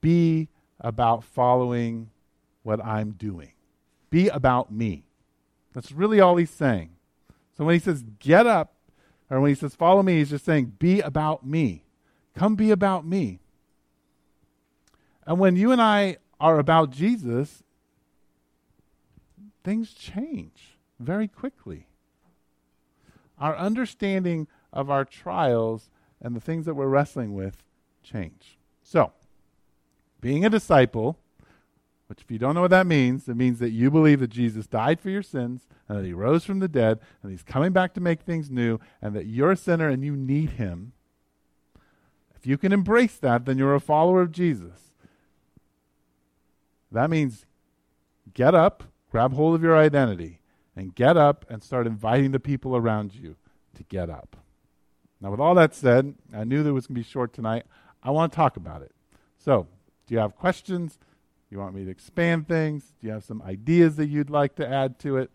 Be 0.00 0.46
about 0.80 1.24
following 1.24 2.10
what 2.62 2.84
I'm 2.84 3.12
doing. 3.12 3.52
Be 4.10 4.28
about 4.28 4.72
me. 4.72 5.04
That's 5.72 5.92
really 5.92 6.20
all 6.20 6.36
he's 6.36 6.50
saying. 6.50 6.90
So 7.56 7.64
when 7.64 7.74
he 7.74 7.78
says, 7.78 8.04
Get 8.18 8.46
up, 8.46 8.74
or 9.28 9.40
when 9.40 9.50
he 9.50 9.54
says, 9.54 9.74
Follow 9.74 10.02
me, 10.02 10.18
he's 10.18 10.30
just 10.30 10.44
saying, 10.44 10.74
Be 10.78 11.00
about 11.00 11.46
me. 11.46 11.84
Come 12.34 12.56
be 12.56 12.70
about 12.70 13.06
me. 13.06 13.40
And 15.26 15.38
when 15.38 15.56
you 15.56 15.70
and 15.70 15.80
I 15.80 16.16
are 16.40 16.58
about 16.58 16.90
Jesus, 16.90 17.62
things 19.62 19.92
change 19.92 20.78
very 20.98 21.28
quickly. 21.28 21.86
Our 23.38 23.56
understanding 23.56 24.48
of 24.72 24.90
our 24.90 25.04
trials 25.04 25.90
and 26.20 26.34
the 26.34 26.40
things 26.40 26.66
that 26.66 26.74
we're 26.74 26.86
wrestling 26.86 27.34
with 27.34 27.62
change. 28.02 28.58
So, 28.82 29.12
being 30.20 30.44
a 30.44 30.50
disciple, 30.50 31.18
which 32.06 32.22
if 32.22 32.30
you 32.30 32.38
don't 32.38 32.54
know 32.54 32.62
what 32.62 32.70
that 32.70 32.86
means, 32.86 33.28
it 33.28 33.36
means 33.36 33.58
that 33.60 33.70
you 33.70 33.90
believe 33.90 34.20
that 34.20 34.30
Jesus 34.30 34.66
died 34.66 35.00
for 35.00 35.10
your 35.10 35.22
sins 35.22 35.66
and 35.88 35.98
that 35.98 36.04
he 36.04 36.12
rose 36.12 36.44
from 36.44 36.58
the 36.58 36.68
dead 36.68 36.98
and 37.22 37.30
he's 37.30 37.42
coming 37.42 37.72
back 37.72 37.94
to 37.94 38.00
make 38.00 38.22
things 38.22 38.50
new 38.50 38.78
and 39.00 39.14
that 39.14 39.26
you're 39.26 39.52
a 39.52 39.56
sinner 39.56 39.88
and 39.88 40.04
you 40.04 40.16
need 40.16 40.50
him. 40.50 40.92
If 42.34 42.46
you 42.46 42.58
can 42.58 42.72
embrace 42.72 43.16
that, 43.18 43.44
then 43.44 43.58
you're 43.58 43.74
a 43.74 43.80
follower 43.80 44.22
of 44.22 44.32
Jesus. 44.32 44.92
That 46.90 47.10
means 47.10 47.46
get 48.34 48.54
up, 48.54 48.84
grab 49.10 49.34
hold 49.34 49.54
of 49.54 49.62
your 49.62 49.76
identity, 49.76 50.40
and 50.74 50.94
get 50.94 51.16
up 51.16 51.44
and 51.48 51.62
start 51.62 51.86
inviting 51.86 52.32
the 52.32 52.40
people 52.40 52.76
around 52.76 53.14
you 53.14 53.36
to 53.74 53.84
get 53.84 54.10
up. 54.10 54.36
Now, 55.20 55.30
with 55.30 55.40
all 55.40 55.54
that 55.56 55.74
said, 55.74 56.14
I 56.34 56.44
knew 56.44 56.62
that 56.62 56.70
it 56.70 56.72
was 56.72 56.86
going 56.86 56.94
to 56.96 57.00
be 57.00 57.08
short 57.08 57.32
tonight. 57.32 57.66
I 58.02 58.10
want 58.10 58.32
to 58.32 58.36
talk 58.36 58.56
about 58.56 58.82
it. 58.82 58.92
So, 59.38 59.66
do 60.10 60.14
you 60.16 60.20
have 60.20 60.34
questions? 60.34 60.98
You 61.50 61.58
want 61.60 61.72
me 61.72 61.84
to 61.84 61.90
expand 61.90 62.48
things? 62.48 62.94
Do 63.00 63.06
you 63.06 63.12
have 63.12 63.22
some 63.22 63.40
ideas 63.42 63.94
that 63.94 64.08
you'd 64.08 64.28
like 64.28 64.56
to 64.56 64.68
add 64.68 64.98
to 65.00 65.18
it? 65.18 65.30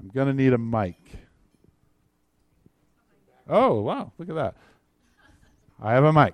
I'm 0.00 0.08
going 0.08 0.28
to 0.28 0.32
need 0.32 0.54
a 0.54 0.58
mic. 0.58 0.96
Oh, 3.46 3.82
wow, 3.82 4.10
look 4.16 4.30
at 4.30 4.34
that. 4.34 4.54
I 5.78 5.92
have 5.92 6.04
a 6.04 6.12
mic. 6.12 6.32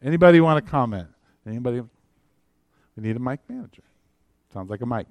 Anybody 0.00 0.40
want 0.40 0.64
to 0.64 0.70
comment? 0.70 1.08
Anybody? 1.44 1.80
We 1.80 3.02
need 3.02 3.16
a 3.16 3.18
mic 3.18 3.40
manager. 3.48 3.82
Sounds 4.52 4.70
like 4.70 4.80
a 4.80 4.86
mic. 4.86 5.08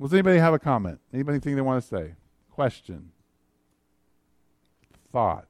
Does 0.00 0.12
anybody 0.12 0.38
have 0.38 0.52
a 0.52 0.58
comment? 0.58 0.98
Anybody 1.14 1.38
think 1.38 1.54
they 1.54 1.62
want 1.62 1.80
to 1.80 1.88
say? 1.88 2.14
Question? 2.50 3.12
Thought? 5.12 5.46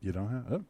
You 0.00 0.12
don't 0.12 0.30
have? 0.30 0.52
Oh. 0.52 0.64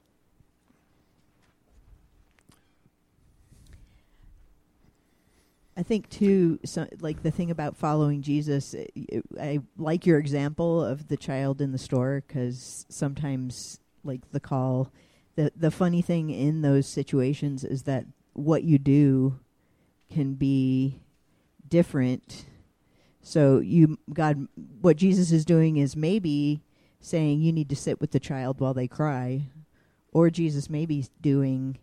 I 5.77 5.83
think 5.83 6.11
too, 6.11 6.59
so, 6.65 6.87
like 7.01 7.23
the 7.23 7.31
thing 7.31 7.51
about 7.51 7.77
following 7.77 8.21
Jesus, 8.21 8.75
it, 8.75 8.91
it, 8.95 9.25
I 9.41 9.61
like 9.79 10.05
your 10.05 10.19
example 10.19 10.85
of 10.85 11.09
the 11.09 11.17
child 11.17 11.63
in 11.63 11.73
the 11.73 11.79
store 11.79 12.23
because 12.27 12.85
sometimes, 12.91 13.81
like 14.05 14.21
the 14.33 14.41
call, 14.41 14.93
the 15.35 15.51
the 15.57 15.71
funny 15.71 16.03
thing 16.03 16.29
in 16.29 16.61
those 16.61 16.87
situations 16.87 17.65
is 17.65 17.85
that 17.85 18.05
what 18.35 18.65
you 18.65 18.79
do 18.79 19.41
can 20.13 20.35
be 20.35 21.01
different. 21.67 22.45
So 23.23 23.61
you 23.61 23.99
God, 24.13 24.49
what 24.83 24.97
Jesus 24.97 25.33
is 25.33 25.47
doing 25.47 25.79
is 25.79 25.97
maybe 25.97 26.63
saying 27.01 27.41
you 27.41 27.53
need 27.53 27.71
to 27.71 27.77
sit 27.77 27.99
with 27.99 28.11
the 28.11 28.21
child 28.21 28.61
while 28.61 28.75
they 28.75 28.89
cry, 28.89 29.49
or 30.13 30.29
Jesus 30.29 30.69
may 30.69 30.85
be 30.85 31.07
doing, 31.23 31.79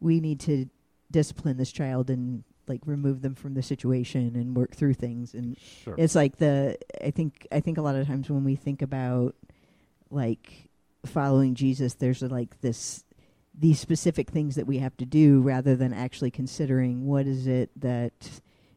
we 0.00 0.18
need 0.18 0.40
to 0.40 0.66
discipline 1.10 1.56
this 1.56 1.72
child 1.72 2.10
and 2.10 2.42
like 2.68 2.80
remove 2.86 3.22
them 3.22 3.34
from 3.34 3.54
the 3.54 3.62
situation 3.62 4.34
and 4.36 4.56
work 4.56 4.74
through 4.74 4.94
things 4.94 5.34
and 5.34 5.56
Sure. 5.84 5.94
it's 5.98 6.14
like 6.14 6.36
the 6.36 6.76
i 7.04 7.10
think 7.10 7.46
i 7.52 7.60
think 7.60 7.78
a 7.78 7.82
lot 7.82 7.94
of 7.96 8.06
times 8.06 8.28
when 8.30 8.44
we 8.44 8.56
think 8.56 8.82
about 8.82 9.34
like 10.10 10.68
following 11.06 11.54
jesus 11.54 11.94
there's 11.94 12.22
like 12.22 12.60
this 12.60 13.04
these 13.54 13.80
specific 13.80 14.30
things 14.30 14.54
that 14.54 14.66
we 14.66 14.78
have 14.78 14.96
to 14.98 15.04
do 15.04 15.40
rather 15.40 15.74
than 15.76 15.92
actually 15.92 16.30
considering 16.30 17.06
what 17.06 17.26
is 17.26 17.46
it 17.46 17.70
that 17.76 18.12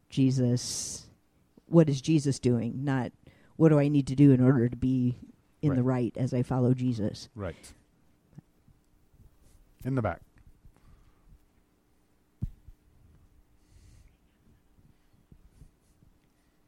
jesus 0.09 1.07
what 1.67 1.87
is 1.89 2.01
jesus 2.01 2.39
doing 2.39 2.83
not 2.83 3.11
what 3.57 3.69
do 3.69 3.79
i 3.79 3.87
need 3.87 4.07
to 4.07 4.15
do 4.15 4.31
in 4.31 4.41
order 4.43 4.67
to 4.69 4.75
be 4.77 5.15
in 5.61 5.75
the 5.75 5.83
right 5.83 6.13
as 6.17 6.33
i 6.33 6.41
follow 6.41 6.73
jesus 6.73 7.29
Right. 7.35 7.73
In 9.83 9.95
the 9.95 10.01
back. 10.01 10.21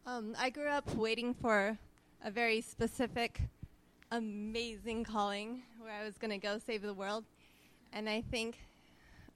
Um, 0.06 0.36
I 0.38 0.50
grew 0.50 0.68
up 0.68 0.94
waiting 0.96 1.34
for 1.34 1.78
a 2.22 2.30
very 2.30 2.60
specific, 2.60 3.40
amazing 4.12 5.06
calling 5.06 5.62
where 5.80 5.94
I 5.94 6.04
was 6.04 6.18
going 6.18 6.32
to 6.32 6.38
go 6.38 6.60
save 6.60 6.82
the 6.82 6.94
world. 6.94 7.24
And 7.94 8.10
I 8.10 8.22
think 8.30 8.58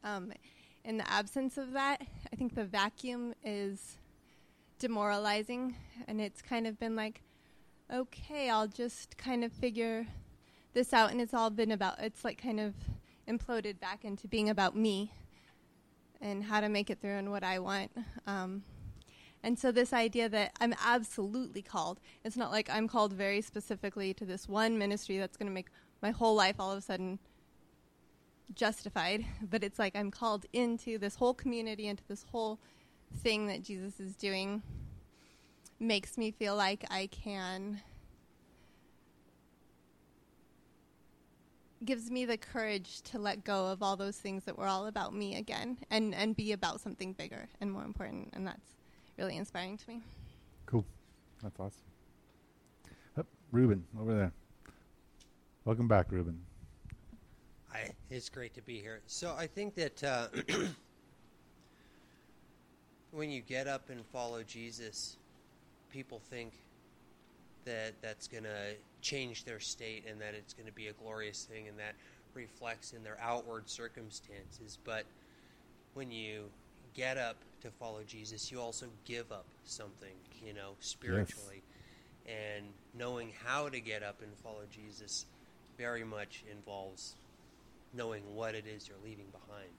um, 0.03 0.33
in 0.83 0.97
the 0.97 1.09
absence 1.09 1.57
of 1.57 1.71
that, 1.71 2.01
I 2.33 2.35
think 2.35 2.53
the 2.53 2.65
vacuum 2.65 3.33
is 3.45 3.95
demoralizing. 4.77 5.73
And 6.05 6.19
it's 6.19 6.41
kind 6.41 6.67
of 6.67 6.77
been 6.77 6.97
like, 6.97 7.21
okay, 7.91 8.49
I'll 8.49 8.67
just 8.67 9.17
kind 9.17 9.45
of 9.45 9.53
figure 9.53 10.05
this 10.73 10.91
out. 10.91 11.11
And 11.11 11.21
it's 11.21 11.33
all 11.33 11.49
been 11.49 11.71
about, 11.71 11.99
it's 11.99 12.25
like 12.25 12.41
kind 12.41 12.59
of 12.59 12.73
imploded 13.25 13.79
back 13.79 14.03
into 14.03 14.27
being 14.27 14.49
about 14.49 14.75
me 14.75 15.13
and 16.19 16.43
how 16.43 16.59
to 16.59 16.67
make 16.67 16.89
it 16.89 16.99
through 16.99 17.15
and 17.15 17.31
what 17.31 17.45
I 17.45 17.59
want. 17.59 17.91
Um, 18.25 18.63
and 19.43 19.57
so, 19.57 19.71
this 19.71 19.93
idea 19.93 20.27
that 20.29 20.53
I'm 20.59 20.73
absolutely 20.83 21.61
called, 21.61 21.99
it's 22.23 22.37
not 22.37 22.51
like 22.51 22.69
I'm 22.69 22.87
called 22.87 23.13
very 23.13 23.41
specifically 23.41 24.13
to 24.15 24.25
this 24.25 24.47
one 24.47 24.77
ministry 24.77 25.17
that's 25.17 25.37
going 25.37 25.47
to 25.47 25.53
make 25.53 25.69
my 26.01 26.11
whole 26.11 26.35
life 26.35 26.55
all 26.59 26.71
of 26.71 26.77
a 26.77 26.81
sudden 26.81 27.19
justified, 28.53 29.25
but 29.49 29.63
it's 29.63 29.79
like 29.79 29.95
I'm 29.95 30.11
called 30.11 30.45
into 30.53 30.97
this 30.97 31.15
whole 31.15 31.33
community, 31.33 31.87
into 31.87 32.03
this 32.07 32.25
whole 32.31 32.59
thing 33.21 33.47
that 33.47 33.63
Jesus 33.63 33.99
is 33.99 34.15
doing, 34.15 34.61
makes 35.79 36.17
me 36.17 36.31
feel 36.31 36.55
like 36.55 36.85
I 36.89 37.07
can. 37.07 37.81
gives 41.85 42.09
me 42.09 42.25
the 42.25 42.37
courage 42.37 43.03
to 43.03 43.19
let 43.19 43.43
go 43.43 43.67
of 43.67 43.83
all 43.83 43.95
those 43.95 44.17
things 44.17 44.43
that 44.45 44.57
were 44.57 44.65
all 44.65 44.87
about 44.87 45.13
me 45.13 45.35
again 45.35 45.77
and, 45.91 46.13
and 46.15 46.35
be 46.35 46.51
about 46.51 46.81
something 46.81 47.13
bigger 47.13 47.47
and 47.61 47.71
more 47.71 47.83
important 47.83 48.29
and 48.33 48.47
that's 48.47 48.76
really 49.17 49.37
inspiring 49.37 49.77
to 49.77 49.89
me. 49.89 50.01
Cool. 50.65 50.85
That's 51.41 51.59
awesome. 51.59 51.81
Oh, 53.17 53.25
Ruben, 53.51 53.83
over 53.99 54.13
there. 54.13 54.31
Welcome 55.65 55.87
back, 55.87 56.11
Ruben. 56.11 56.39
Hi, 57.69 57.91
it's 58.09 58.29
great 58.29 58.53
to 58.53 58.61
be 58.61 58.79
here. 58.79 59.01
So 59.07 59.35
I 59.37 59.47
think 59.47 59.75
that 59.75 60.03
uh, 60.03 60.27
when 63.11 63.29
you 63.29 63.41
get 63.41 63.67
up 63.67 63.89
and 63.89 64.05
follow 64.05 64.43
Jesus, 64.43 65.17
people 65.91 66.19
think 66.29 66.53
that 67.65 67.93
that's 68.01 68.27
going 68.27 68.43
to 68.43 68.75
change 69.01 69.43
their 69.43 69.59
state 69.59 70.05
and 70.09 70.21
that 70.21 70.33
it's 70.33 70.53
going 70.53 70.67
to 70.67 70.73
be 70.73 70.87
a 70.87 70.93
glorious 70.93 71.43
thing 71.43 71.67
and 71.67 71.77
that 71.77 71.95
reflects 72.33 72.93
in 72.93 73.03
their 73.03 73.17
outward 73.21 73.69
circumstances. 73.69 74.77
But 74.83 75.03
when 75.93 76.11
you 76.11 76.43
get 76.93 77.17
up 77.17 77.35
to 77.61 77.69
follow 77.71 78.01
Jesus, 78.05 78.51
you 78.51 78.59
also 78.59 78.87
give 79.05 79.31
up 79.31 79.45
something, 79.65 80.13
you 80.45 80.53
know, 80.53 80.71
spiritually. 80.79 81.63
And 82.25 82.65
knowing 82.93 83.31
how 83.45 83.69
to 83.69 83.79
get 83.79 84.03
up 84.03 84.21
and 84.21 84.31
follow 84.43 84.63
Jesus 84.71 85.25
very 85.77 86.03
much 86.03 86.43
involves 86.51 87.15
knowing 87.93 88.23
what 88.35 88.55
it 88.55 88.65
is 88.67 88.87
you're 88.87 88.97
leaving 89.03 89.27
behind. 89.31 89.69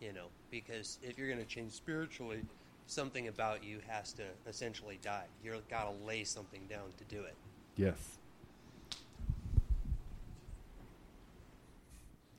You 0.00 0.12
know, 0.12 0.26
because 0.50 0.98
if 1.02 1.18
you're 1.18 1.28
going 1.28 1.40
to 1.40 1.46
change 1.46 1.72
spiritually, 1.72 2.42
something 2.86 3.28
about 3.28 3.64
you 3.64 3.80
has 3.86 4.12
to 4.14 4.22
essentially 4.46 4.98
die. 5.02 5.24
You've 5.42 5.68
got 5.68 5.84
to 5.84 6.06
lay 6.06 6.24
something 6.24 6.62
down 6.68 6.92
to 6.98 7.04
do 7.04 7.22
it. 7.22 7.34
Yes. 7.76 8.18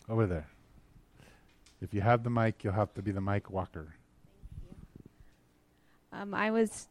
Over 0.10 0.26
there. 0.26 0.48
If 1.82 1.94
you 1.94 2.02
have 2.02 2.24
the 2.24 2.30
mic, 2.30 2.63
you'll 2.63 2.74
have 2.74 2.94
to 2.96 3.02
be 3.02 3.12
the 3.12 3.22
mic 3.22 3.52
walker. 3.52 3.94
Um, 6.18 6.34
I 6.34 6.50
was 6.50 6.88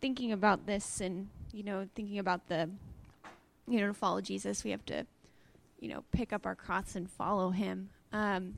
thinking 0.00 0.32
about 0.32 0.66
this 0.66 1.00
and, 1.00 1.28
you 1.52 1.62
know, 1.62 1.88
thinking 1.94 2.18
about 2.18 2.48
the, 2.48 2.68
you 3.66 3.80
know, 3.80 3.86
to 3.86 3.94
follow 3.94 4.20
Jesus, 4.20 4.64
we 4.64 4.70
have 4.70 4.84
to, 4.86 5.06
you 5.80 5.88
know, 5.88 6.04
pick 6.12 6.32
up 6.32 6.44
our 6.44 6.54
cross 6.54 6.94
and 6.94 7.08
follow 7.08 7.50
him. 7.50 7.88
Um, 8.12 8.56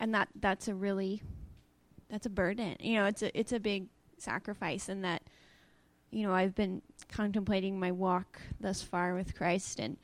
and 0.00 0.12
that 0.14 0.28
that's 0.40 0.66
a 0.66 0.74
really, 0.74 1.22
that's 2.10 2.26
a 2.26 2.30
burden. 2.30 2.76
You 2.80 2.94
know, 2.94 3.04
it's 3.06 3.22
a, 3.22 3.38
it's 3.38 3.52
a 3.52 3.60
big 3.60 3.86
sacrifice 4.18 4.88
and 4.88 5.04
that, 5.04 5.22
you 6.10 6.26
know, 6.26 6.34
I've 6.34 6.56
been 6.56 6.82
contemplating 7.08 7.78
my 7.78 7.92
walk 7.92 8.40
thus 8.58 8.82
far 8.82 9.14
with 9.14 9.36
Christ 9.36 9.78
and 9.78 9.96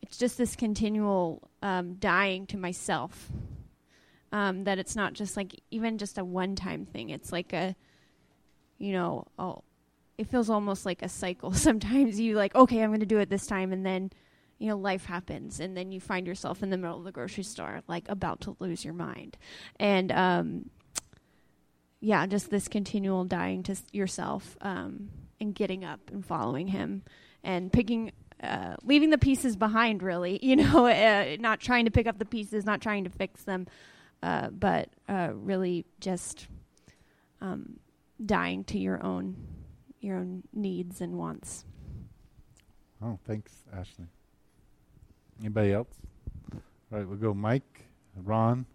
it's 0.00 0.16
just 0.16 0.38
this 0.38 0.54
continual 0.54 1.50
um, 1.60 1.94
dying 1.94 2.46
to 2.46 2.56
myself 2.56 3.30
um, 4.32 4.64
that 4.64 4.78
it's 4.78 4.94
not 4.96 5.12
just 5.12 5.36
like 5.36 5.60
even 5.70 5.98
just 5.98 6.18
a 6.18 6.24
one 6.24 6.54
time 6.54 6.86
thing. 6.86 7.10
It's 7.10 7.32
like 7.32 7.52
a, 7.52 7.74
you 8.78 8.92
know, 8.92 9.26
oh, 9.38 9.62
it 10.18 10.28
feels 10.28 10.50
almost 10.50 10.86
like 10.86 11.02
a 11.02 11.08
cycle. 11.08 11.52
Sometimes 11.54 12.20
you 12.20 12.36
like, 12.36 12.54
okay, 12.54 12.82
I'm 12.82 12.90
going 12.90 13.00
to 13.00 13.06
do 13.06 13.18
it 13.18 13.30
this 13.30 13.46
time, 13.46 13.72
and 13.72 13.84
then, 13.84 14.10
you 14.58 14.68
know, 14.68 14.76
life 14.76 15.06
happens, 15.06 15.60
and 15.60 15.76
then 15.76 15.90
you 15.92 16.00
find 16.00 16.26
yourself 16.26 16.62
in 16.62 16.70
the 16.70 16.76
middle 16.76 16.98
of 16.98 17.04
the 17.04 17.12
grocery 17.12 17.44
store, 17.44 17.82
like 17.88 18.08
about 18.08 18.40
to 18.42 18.56
lose 18.60 18.84
your 18.84 18.94
mind, 18.94 19.36
and 19.76 20.12
um, 20.12 20.70
yeah, 22.00 22.26
just 22.26 22.50
this 22.50 22.68
continual 22.68 23.24
dying 23.24 23.62
to 23.64 23.72
s- 23.72 23.84
yourself 23.92 24.56
um, 24.60 25.10
and 25.40 25.54
getting 25.54 25.84
up 25.84 26.00
and 26.12 26.24
following 26.24 26.68
Him 26.68 27.02
and 27.42 27.72
picking. 27.72 28.12
Uh, 28.42 28.74
leaving 28.84 29.10
the 29.10 29.18
pieces 29.18 29.54
behind, 29.54 30.02
really, 30.02 30.38
you 30.42 30.56
know, 30.56 30.86
uh, 30.86 31.36
not 31.40 31.60
trying 31.60 31.84
to 31.84 31.90
pick 31.90 32.06
up 32.06 32.18
the 32.18 32.24
pieces, 32.24 32.64
not 32.64 32.80
trying 32.80 33.04
to 33.04 33.10
fix 33.10 33.42
them, 33.42 33.66
uh, 34.22 34.50
but 34.50 34.90
uh, 35.08 35.30
really 35.34 35.86
just 36.00 36.48
um, 37.40 37.78
dying 38.24 38.64
to 38.64 38.78
your 38.78 39.02
own 39.02 39.36
your 40.00 40.16
own 40.16 40.42
needs 40.52 41.00
and 41.00 41.16
wants. 41.18 41.64
Oh, 43.02 43.18
thanks, 43.26 43.52
Ashley. 43.74 44.06
Anybody 45.40 45.72
else? 45.72 45.94
All 46.52 46.98
right, 46.98 47.06
we'll 47.06 47.18
go 47.18 47.32
Mike, 47.32 47.86
Ron, 48.16 48.66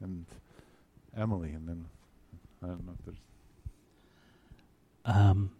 and 0.00 0.26
Emily, 1.16 1.50
and 1.50 1.68
then 1.68 1.86
I 2.62 2.66
don't 2.66 2.86
know 2.86 2.92
if 2.98 3.04
there's. 3.04 3.18
Um, 5.04 5.50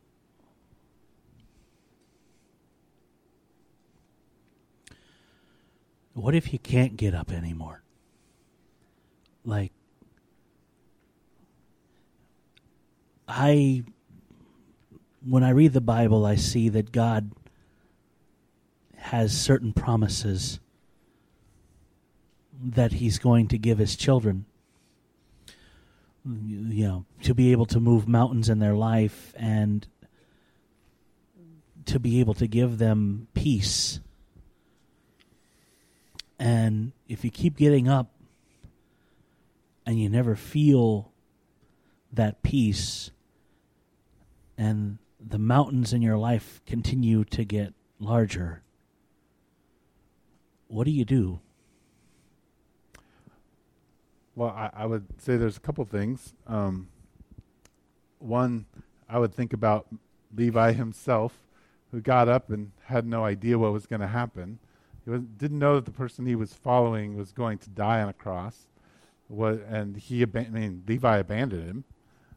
what 6.14 6.34
if 6.34 6.52
you 6.52 6.58
can't 6.58 6.96
get 6.96 7.14
up 7.14 7.30
anymore? 7.30 7.82
Like, 9.46 9.70
I, 13.28 13.84
when 15.24 15.44
I 15.44 15.50
read 15.50 15.72
the 15.72 15.80
Bible, 15.80 16.26
I 16.26 16.34
see 16.34 16.68
that 16.70 16.90
God 16.90 17.30
has 18.96 19.32
certain 19.32 19.72
promises 19.72 20.58
that 22.60 22.94
He's 22.94 23.20
going 23.20 23.46
to 23.48 23.58
give 23.58 23.78
His 23.78 23.94
children. 23.94 24.46
You 26.24 26.88
know, 26.88 27.04
to 27.22 27.34
be 27.34 27.52
able 27.52 27.66
to 27.66 27.78
move 27.78 28.08
mountains 28.08 28.48
in 28.48 28.58
their 28.58 28.74
life 28.74 29.32
and 29.36 29.86
to 31.84 32.00
be 32.00 32.18
able 32.18 32.34
to 32.34 32.48
give 32.48 32.78
them 32.78 33.28
peace. 33.32 34.00
And 36.36 36.90
if 37.06 37.24
you 37.24 37.30
keep 37.30 37.56
getting 37.56 37.88
up 37.88 38.10
and 39.86 40.00
you 40.00 40.08
never 40.08 40.34
feel 40.34 41.12
that 42.12 42.42
peace, 42.42 43.12
and 44.58 44.98
the 45.20 45.38
mountains 45.38 45.92
in 45.92 46.02
your 46.02 46.18
life 46.18 46.60
continue 46.66 47.24
to 47.24 47.44
get 47.44 47.72
larger, 47.98 48.62
what 50.68 50.84
do 50.84 50.90
you 50.90 51.04
do? 51.04 51.40
Well, 54.34 54.50
I, 54.50 54.70
I 54.74 54.86
would 54.86 55.06
say 55.20 55.36
there's 55.36 55.56
a 55.56 55.60
couple 55.60 55.84
things. 55.84 56.34
Um, 56.46 56.88
one, 58.18 58.66
I 59.08 59.18
would 59.18 59.32
think 59.32 59.52
about 59.52 59.86
Levi 60.34 60.72
himself, 60.72 61.38
who 61.90 62.00
got 62.00 62.28
up 62.28 62.50
and 62.50 62.72
had 62.84 63.06
no 63.06 63.24
idea 63.24 63.58
what 63.58 63.72
was 63.72 63.86
going 63.86 64.00
to 64.00 64.08
happen. 64.08 64.58
He 65.04 65.10
was, 65.10 65.22
didn't 65.22 65.58
know 65.58 65.76
that 65.76 65.84
the 65.84 65.92
person 65.92 66.26
he 66.26 66.34
was 66.34 66.52
following 66.52 67.16
was 67.16 67.32
going 67.32 67.58
to 67.58 67.70
die 67.70 68.02
on 68.02 68.08
a 68.08 68.12
cross. 68.12 68.66
And 69.28 69.96
he, 69.96 70.22
I 70.22 70.48
mean, 70.50 70.84
Levi 70.86 71.18
abandoned 71.18 71.66
him. 71.66 71.84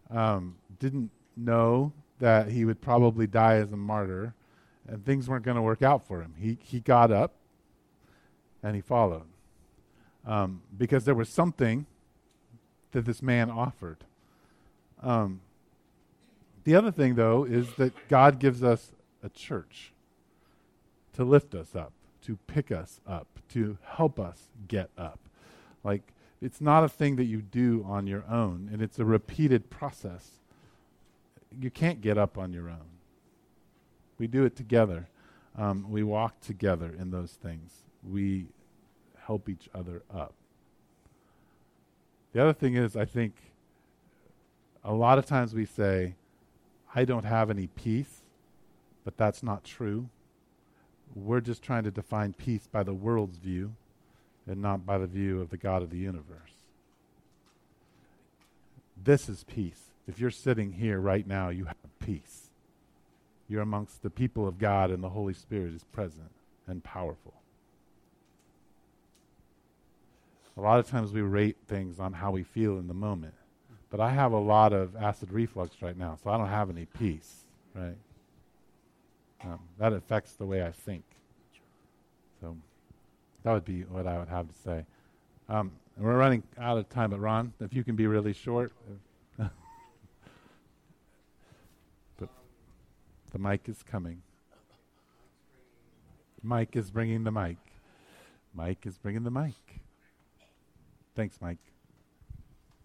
Um, 0.10 0.56
didn't 0.80 1.12
know 1.38 1.94
that 2.20 2.50
he 2.50 2.66
would 2.66 2.82
probably 2.82 3.28
die 3.28 3.56
as 3.56 3.72
a 3.72 3.78
martyr, 3.78 4.34
and 4.88 5.06
things 5.06 5.30
weren't 5.30 5.46
going 5.46 5.56
to 5.56 5.62
work 5.62 5.82
out 5.82 6.06
for 6.08 6.22
him. 6.22 6.34
He 6.38 6.58
he 6.62 6.80
got 6.80 7.12
up, 7.12 7.34
and 8.64 8.76
he 8.76 8.82
followed, 8.82 9.28
um, 10.26 10.62
because 10.78 11.06
there 11.06 11.16
was 11.16 11.30
something 11.30 11.86
that 12.92 13.06
this 13.06 13.22
man 13.22 13.52
offered. 13.52 14.04
Um, 15.02 15.42
the 16.64 16.76
other 16.76 16.92
thing, 16.92 17.16
though, 17.16 17.46
is 17.46 17.72
that 17.76 17.94
God 18.10 18.40
gives 18.40 18.64
us 18.64 18.92
a 19.24 19.30
church 19.30 19.94
to 21.14 21.24
lift 21.24 21.56
us 21.56 21.76
up, 21.76 21.94
to 22.24 22.38
pick 22.48 22.72
us 22.72 23.00
up, 23.08 23.28
to 23.50 23.78
help 23.84 24.20
us 24.20 24.50
get 24.68 24.90
up. 24.98 25.20
Like, 25.84 26.14
it's 26.42 26.62
not 26.62 26.84
a 26.84 26.90
thing 26.90 27.18
that 27.18 27.26
you 27.26 27.42
do 27.42 27.86
on 27.88 28.08
your 28.08 28.24
own, 28.30 28.70
and 28.72 28.82
it's 28.82 29.00
a 29.00 29.06
repeated 29.06 29.70
process. 29.70 30.32
You 31.60 31.70
can't 31.70 32.02
get 32.02 32.18
up 32.18 32.38
on 32.38 32.54
your 32.54 32.70
own. 32.70 32.88
We 34.18 34.28
do 34.28 34.46
it 34.46 34.56
together. 34.56 35.08
Um, 35.58 35.90
we 35.90 36.04
walk 36.04 36.40
together 36.40 36.96
in 36.98 37.12
those 37.12 37.32
things. 37.32 37.84
We 38.10 38.48
help 39.26 39.50
each 39.50 39.68
other 39.76 40.04
up. 40.14 40.34
The 42.32 42.42
other 42.42 42.54
thing 42.54 42.76
is, 42.76 42.96
I 42.96 43.06
think 43.06 43.34
a 44.84 44.94
lot 44.94 45.18
of 45.18 45.26
times 45.26 45.54
we 45.54 45.66
say, 45.66 46.16
I 46.96 47.04
don't 47.04 47.26
have 47.26 47.50
any 47.50 47.68
peace, 47.68 48.22
but 49.04 49.18
that's 49.18 49.44
not 49.44 49.64
true. 49.64 50.10
We're 51.16 51.42
just 51.42 51.64
trying 51.64 51.84
to 51.84 51.92
define 51.92 52.34
peace 52.34 52.68
by 52.72 52.84
the 52.84 52.94
world's 52.94 53.38
view 53.38 53.74
and 54.50 54.62
not 54.62 54.86
by 54.86 54.98
the 54.98 55.08
view 55.08 55.40
of 55.40 55.52
the 55.52 55.58
God 55.58 55.84
of 55.84 55.92
the 55.92 55.98
universe. 55.98 56.26
This 59.02 59.30
is 59.30 59.44
peace. 59.44 59.92
If 60.08 60.20
you're 60.20 60.32
sitting 60.32 60.74
here 60.74 61.00
right 61.00 61.26
now, 61.26 61.50
you 61.50 61.66
have 61.66 61.76
peace. 62.00 62.50
You're 63.48 63.62
amongst 63.62 64.02
the 64.02 64.10
people 64.10 64.48
of 64.48 64.58
God, 64.58 64.90
and 64.90 65.04
the 65.04 65.10
Holy 65.10 65.34
Spirit 65.34 65.74
is 65.74 65.84
present 65.84 66.32
and 66.68 66.84
powerful. 66.84 67.36
A 70.58 70.62
lot 70.62 70.80
of 70.80 70.90
times 70.90 71.14
we 71.14 71.22
rate 71.22 71.58
things 71.68 72.00
on 72.00 72.14
how 72.14 72.32
we 72.32 72.44
feel 72.44 72.80
in 72.80 72.88
the 72.88 72.94
moment. 72.94 73.36
But 73.92 74.00
I 74.00 74.10
have 74.10 74.34
a 74.34 74.40
lot 74.40 74.74
of 74.74 74.96
acid 74.96 75.32
reflux 75.32 75.82
right 75.82 75.98
now, 75.98 76.18
so 76.22 76.32
I 76.32 76.38
don't 76.38 76.48
have 76.48 76.70
any 76.70 76.86
peace, 76.86 77.44
right? 77.74 77.98
Um, 79.44 79.60
that 79.78 79.94
affects 79.94 80.34
the 80.34 80.46
way 80.46 80.64
I 80.64 80.72
think. 80.72 81.04
So 82.42 82.58
that 83.44 83.52
would 83.52 83.66
be 83.66 83.82
what 83.84 84.08
I 84.08 84.18
would 84.18 84.30
have 84.30 84.48
to 84.48 84.54
say. 84.64 84.86
Um, 85.48 85.72
we're 85.98 86.18
running 86.18 86.44
out 86.58 86.78
of 86.78 86.88
time, 86.90 87.12
but 87.12 87.20
Ron, 87.20 87.54
if 87.60 87.74
you 87.74 87.84
can 87.84 87.96
be 87.96 88.08
really 88.08 88.34
short. 88.34 88.72
but 89.38 89.50
the 93.32 93.40
mic 93.40 93.68
is 93.68 93.84
coming. 93.84 94.22
Mike 96.42 96.76
is 96.76 96.90
bringing 96.90 97.24
the 97.24 97.32
mic. 97.32 97.58
Mike 98.54 98.86
is 98.86 98.98
bringing 98.98 99.24
the 99.24 99.32
mic. 99.32 99.56
Thanks, 101.16 101.38
Mike. 101.42 101.58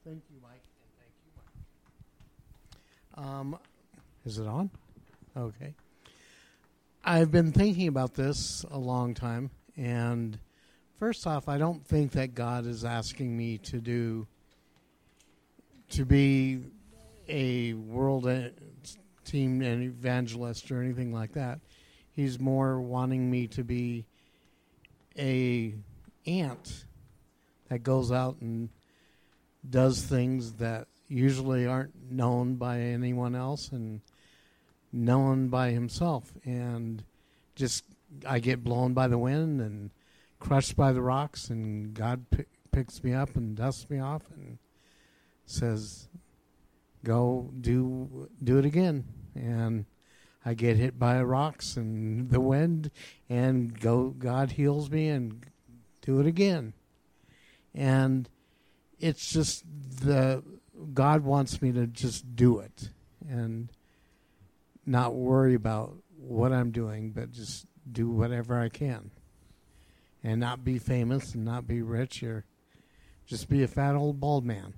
Thank 0.05 0.23
you, 0.29 0.37
Mike, 0.43 0.61
and 0.81 0.91
thank 0.99 1.13
you, 1.25 1.31
Mike. 3.17 3.27
Um, 3.27 3.59
is 4.25 4.39
it 4.39 4.47
on? 4.47 4.71
Okay. 5.37 5.75
I've 7.05 7.31
been 7.31 7.53
thinking 7.53 7.89
about 7.89 8.15
this 8.15 8.65
a 8.71 8.79
long 8.79 9.15
time, 9.15 9.51
and 9.77 10.39
first 10.99 11.27
off, 11.27 11.49
I 11.49 11.59
don't 11.59 11.85
think 11.85 12.13
that 12.13 12.35
God 12.35 12.67
is 12.67 12.85
asking 12.85 13.37
me 13.37 13.59
to 13.59 13.79
do 13.79 14.27
to 15.91 16.05
be 16.05 16.61
a 17.29 17.75
world 17.75 18.29
team 19.25 19.63
and 19.63 19.83
evangelist 19.83 20.71
or 20.71 20.83
anything 20.83 21.13
like 21.13 21.33
that. 21.33 21.61
He's 22.13 22.39
more 22.39 22.81
wanting 22.81 23.31
me 23.31 23.47
to 23.49 23.65
be 23.65 24.05
a 25.19 25.75
ant 26.27 26.85
that 27.69 27.83
goes 27.83 28.13
out 28.13 28.37
and 28.41 28.69
does 29.69 30.03
things 30.03 30.55
that 30.55 30.87
usually 31.09 31.67
aren't 31.67 32.11
known 32.11 32.57
by 32.57 32.81
anyone 32.81 33.35
else 33.35 33.71
and 33.73 34.01
known 34.93 35.49
by 35.49 35.71
himself 35.71 36.33
and 36.45 37.03
just 37.57 37.85
I 38.27 38.39
get 38.39 38.65
blown 38.65 38.95
by 38.95 39.09
the 39.09 39.19
wind 39.19 39.61
and 39.61 39.91
crushed 40.39 40.77
by 40.77 40.93
the 40.93 41.03
rocks 41.03 41.49
and 41.49 41.95
God 41.95 42.27
p- 42.31 42.45
picks 42.73 43.03
me 43.03 43.13
up 43.13 43.37
and 43.37 43.57
dusts 43.57 43.89
me 43.89 43.99
off 43.99 44.23
and 44.35 44.59
says 45.47 46.09
go 47.03 47.51
do 47.61 48.29
do 48.43 48.59
it 48.59 48.65
again. 48.65 49.05
And 49.35 49.87
I 50.45 50.55
get 50.55 50.77
hit 50.77 50.99
by 50.99 51.23
rocks 51.23 51.77
and 51.77 52.31
the 52.31 52.41
wind 52.41 52.91
and 53.29 53.79
go 53.79 54.11
God 54.11 54.53
heals 54.53 54.91
me 54.91 55.09
and 55.09 55.45
do 56.03 56.21
it 56.21 56.27
again. 56.27 56.75
And 57.75 58.29
it's 59.01 59.33
just 59.33 59.65
the 60.01 60.43
God 60.93 61.23
wants 61.23 61.63
me 61.63 61.73
to 61.73 61.87
just 61.87 62.37
do 62.37 62.59
it 62.59 62.91
and 63.29 63.71
not 64.87 65.15
worry 65.15 65.55
about 65.55 65.97
what 66.19 66.53
I'm 66.53 66.71
doing, 66.71 67.11
but 67.11 67.33
just 67.33 67.67
do 67.91 68.09
whatever 68.11 68.59
I 68.59 68.69
can, 68.69 69.11
and 70.23 70.41
not 70.41 70.65
be 70.65 70.79
famous 70.79 71.35
and 71.35 71.45
not 71.45 71.67
be 71.67 71.83
rich 71.83 72.23
or 72.23 72.45
just 73.27 73.49
be 73.49 73.63
a 73.63 73.69
fat 73.69 73.95
old 73.95 74.21
bald 74.21 74.45
man. 74.45 74.75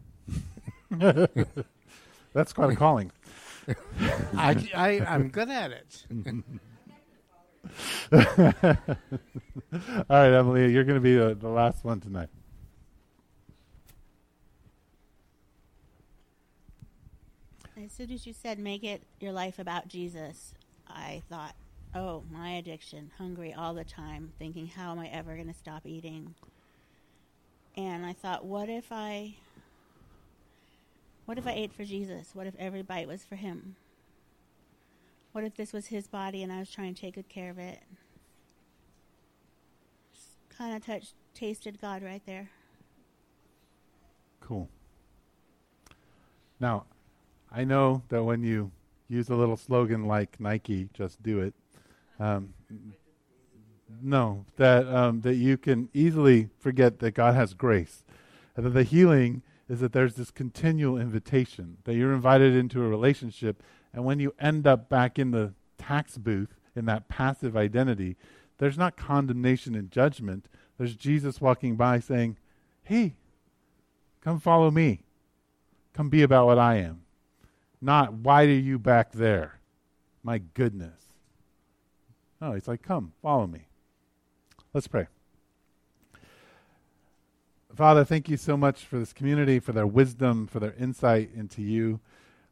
That's 2.33 2.53
quite 2.53 2.73
a 2.73 2.77
calling. 2.77 3.13
I, 4.37 4.69
I 4.75 5.01
I'm 5.01 5.29
good 5.29 5.49
at 5.49 5.73
it. 5.73 6.07
All 8.13 8.21
right, 10.09 10.33
Emily, 10.33 10.73
you're 10.73 10.85
going 10.85 10.95
to 10.95 11.01
be 11.01 11.17
the, 11.17 11.35
the 11.35 11.49
last 11.49 11.85
one 11.85 12.01
tonight. 12.01 12.29
As 17.85 17.93
soon 17.93 18.11
as 18.11 18.27
you 18.27 18.33
said 18.33 18.59
make 18.59 18.85
it 18.85 19.03
your 19.21 19.33
life 19.33 19.59
about 19.59 19.89
Jesus, 19.89 20.55
I 20.89 21.23
thought, 21.29 21.55
oh, 21.97 22.23
my 22.31 22.51
addiction, 22.51 23.11
hungry 23.17 23.55
all 23.55 23.75
the 23.75 23.85
time, 23.85 24.33
thinking, 24.39 24.67
how 24.67 24.93
am 24.93 24.99
I 24.99 25.09
ever 25.09 25.35
going 25.35 25.49
to 25.49 25.55
stop 25.55 25.87
eating? 25.87 26.35
And 27.77 28.05
I 28.05 28.13
thought, 28.13 28.45
what 28.45 28.69
if 28.69 28.93
I 28.93 29.37
what 31.25 31.39
if 31.39 31.47
I 31.47 31.53
ate 31.53 31.73
for 31.73 31.85
Jesus? 31.85 32.31
What 32.35 32.47
if 32.47 32.55
every 32.57 32.83
bite 32.83 33.09
was 33.09 33.25
for 33.25 33.35
him? 33.35 33.75
What 35.33 35.43
if 35.43 35.57
this 35.57 35.73
was 35.73 35.89
his 35.89 36.07
body 36.07 36.43
and 36.43 36.53
I 36.53 36.61
was 36.61 36.71
trying 36.71 36.95
to 36.95 37.01
take 37.01 37.17
good 37.17 37.29
care 37.29 37.51
of 37.51 37.59
it? 37.59 37.83
Kind 40.57 40.77
of 40.77 40.87
touched 40.87 41.15
tasted 41.35 41.81
God 41.81 42.03
right 42.03 42.23
there. 42.27 42.51
Cool. 44.41 44.69
Now, 46.61 46.85
I 47.51 47.65
know 47.65 48.03
that 48.09 48.23
when 48.23 48.43
you 48.43 48.71
use 49.09 49.29
a 49.29 49.35
little 49.35 49.57
slogan 49.57 50.07
like 50.07 50.39
Nike, 50.41 50.89
just 50.95 51.23
do 51.23 51.41
it. 51.41 51.55
Um, 52.19 52.55
no, 54.03 54.45
that 54.57 54.87
um, 54.89 55.21
that 55.23 55.37
you 55.37 55.57
can 55.57 55.89
easily 55.95 56.49
forget 56.59 56.99
that 57.01 57.13
God 57.13 57.35
has 57.35 57.55
grace, 57.55 58.05
and 58.57 58.65
that 58.65 58.71
the 58.71 58.83
healing 58.83 59.43
is 59.69 59.81
that 59.81 59.93
there's 59.93 60.15
this 60.15 60.31
continual 60.31 60.99
invitation 60.99 61.79
that 61.85 61.95
you're 61.95 62.13
invited 62.13 62.55
into 62.55 62.83
a 62.83 62.89
relationship, 62.89 63.63
and 63.93 64.05
when 64.05 64.21
you 64.21 64.35
end 64.39 64.67
up 64.67 64.89
back 64.89 65.19
in 65.19 65.31
the 65.31 65.55
tax 65.79 66.19
booth 66.19 66.55
in 66.75 66.85
that 66.87 67.09
passive 67.09 67.57
identity, 67.57 68.17
there's 68.59 68.79
not 68.79 68.97
condemnation 68.97 69.75
and 69.75 69.91
judgment. 69.91 70.49
There's 70.79 70.95
Jesus 70.95 71.41
walking 71.41 71.77
by 71.77 72.01
saying, 72.01 72.37
"Hey, 72.83 73.17
come 74.21 74.41
follow 74.41 74.71
me. 74.71 75.01
Come 75.93 76.11
be 76.11 76.23
about 76.23 76.47
what 76.47 76.59
I 76.59 76.77
am." 76.77 77.03
Not 77.81 78.13
why 78.15 78.45
are 78.45 78.51
you 78.51 78.79
back 78.79 79.13
there? 79.13 79.61
My 80.23 80.39
goodness. 80.39 81.06
No, 82.47 82.53
he's 82.53 82.69
like, 82.69 82.81
come, 82.81 83.13
follow 83.23 83.49
me. 83.49 83.67
Let's 84.73 84.87
pray. 84.87 85.09
Father, 87.75 88.05
thank 88.05 88.29
you 88.29 88.37
so 88.37 88.57
much 88.57 88.85
for 88.85 89.01
this 89.01 89.13
community, 89.13 89.59
for 89.59 89.73
their 89.73 89.87
wisdom, 89.87 90.47
for 90.47 90.61
their 90.61 90.75
insight 90.79 91.31
into 91.35 91.61
you, 91.61 91.99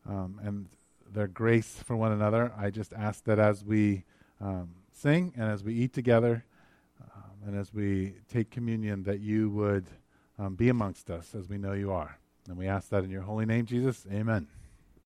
um, 0.05 0.41
and 0.43 0.67
their 1.09 1.29
grace 1.29 1.77
for 1.85 1.95
one 1.95 2.11
another. 2.11 2.53
I 2.59 2.71
just 2.71 2.93
ask 2.93 3.23
that 3.27 3.39
as 3.39 3.65
we 3.65 4.03
um, 4.41 4.71
sing 4.93 5.33
and 5.37 5.45
as 5.49 5.63
we 5.63 5.75
eat 5.75 5.93
together 5.93 6.45
um, 7.01 7.47
and 7.47 7.57
as 7.57 7.73
we 7.73 8.15
take 8.29 8.51
communion, 8.51 9.05
that 9.05 9.21
you 9.21 9.49
would 9.51 9.87
um, 10.41 10.57
be 10.57 10.71
amongst 10.71 11.09
us 11.09 11.37
as 11.37 11.49
we 11.49 11.57
know 11.57 11.73
you 11.73 11.93
are. 11.93 12.19
And 12.49 12.57
we 12.57 12.67
ask 12.67 12.89
that 12.89 13.05
in 13.05 13.11
your 13.11 13.23
holy 13.23 13.47
name, 13.47 13.65
Jesus. 13.65 14.05
Amen. 14.13 14.49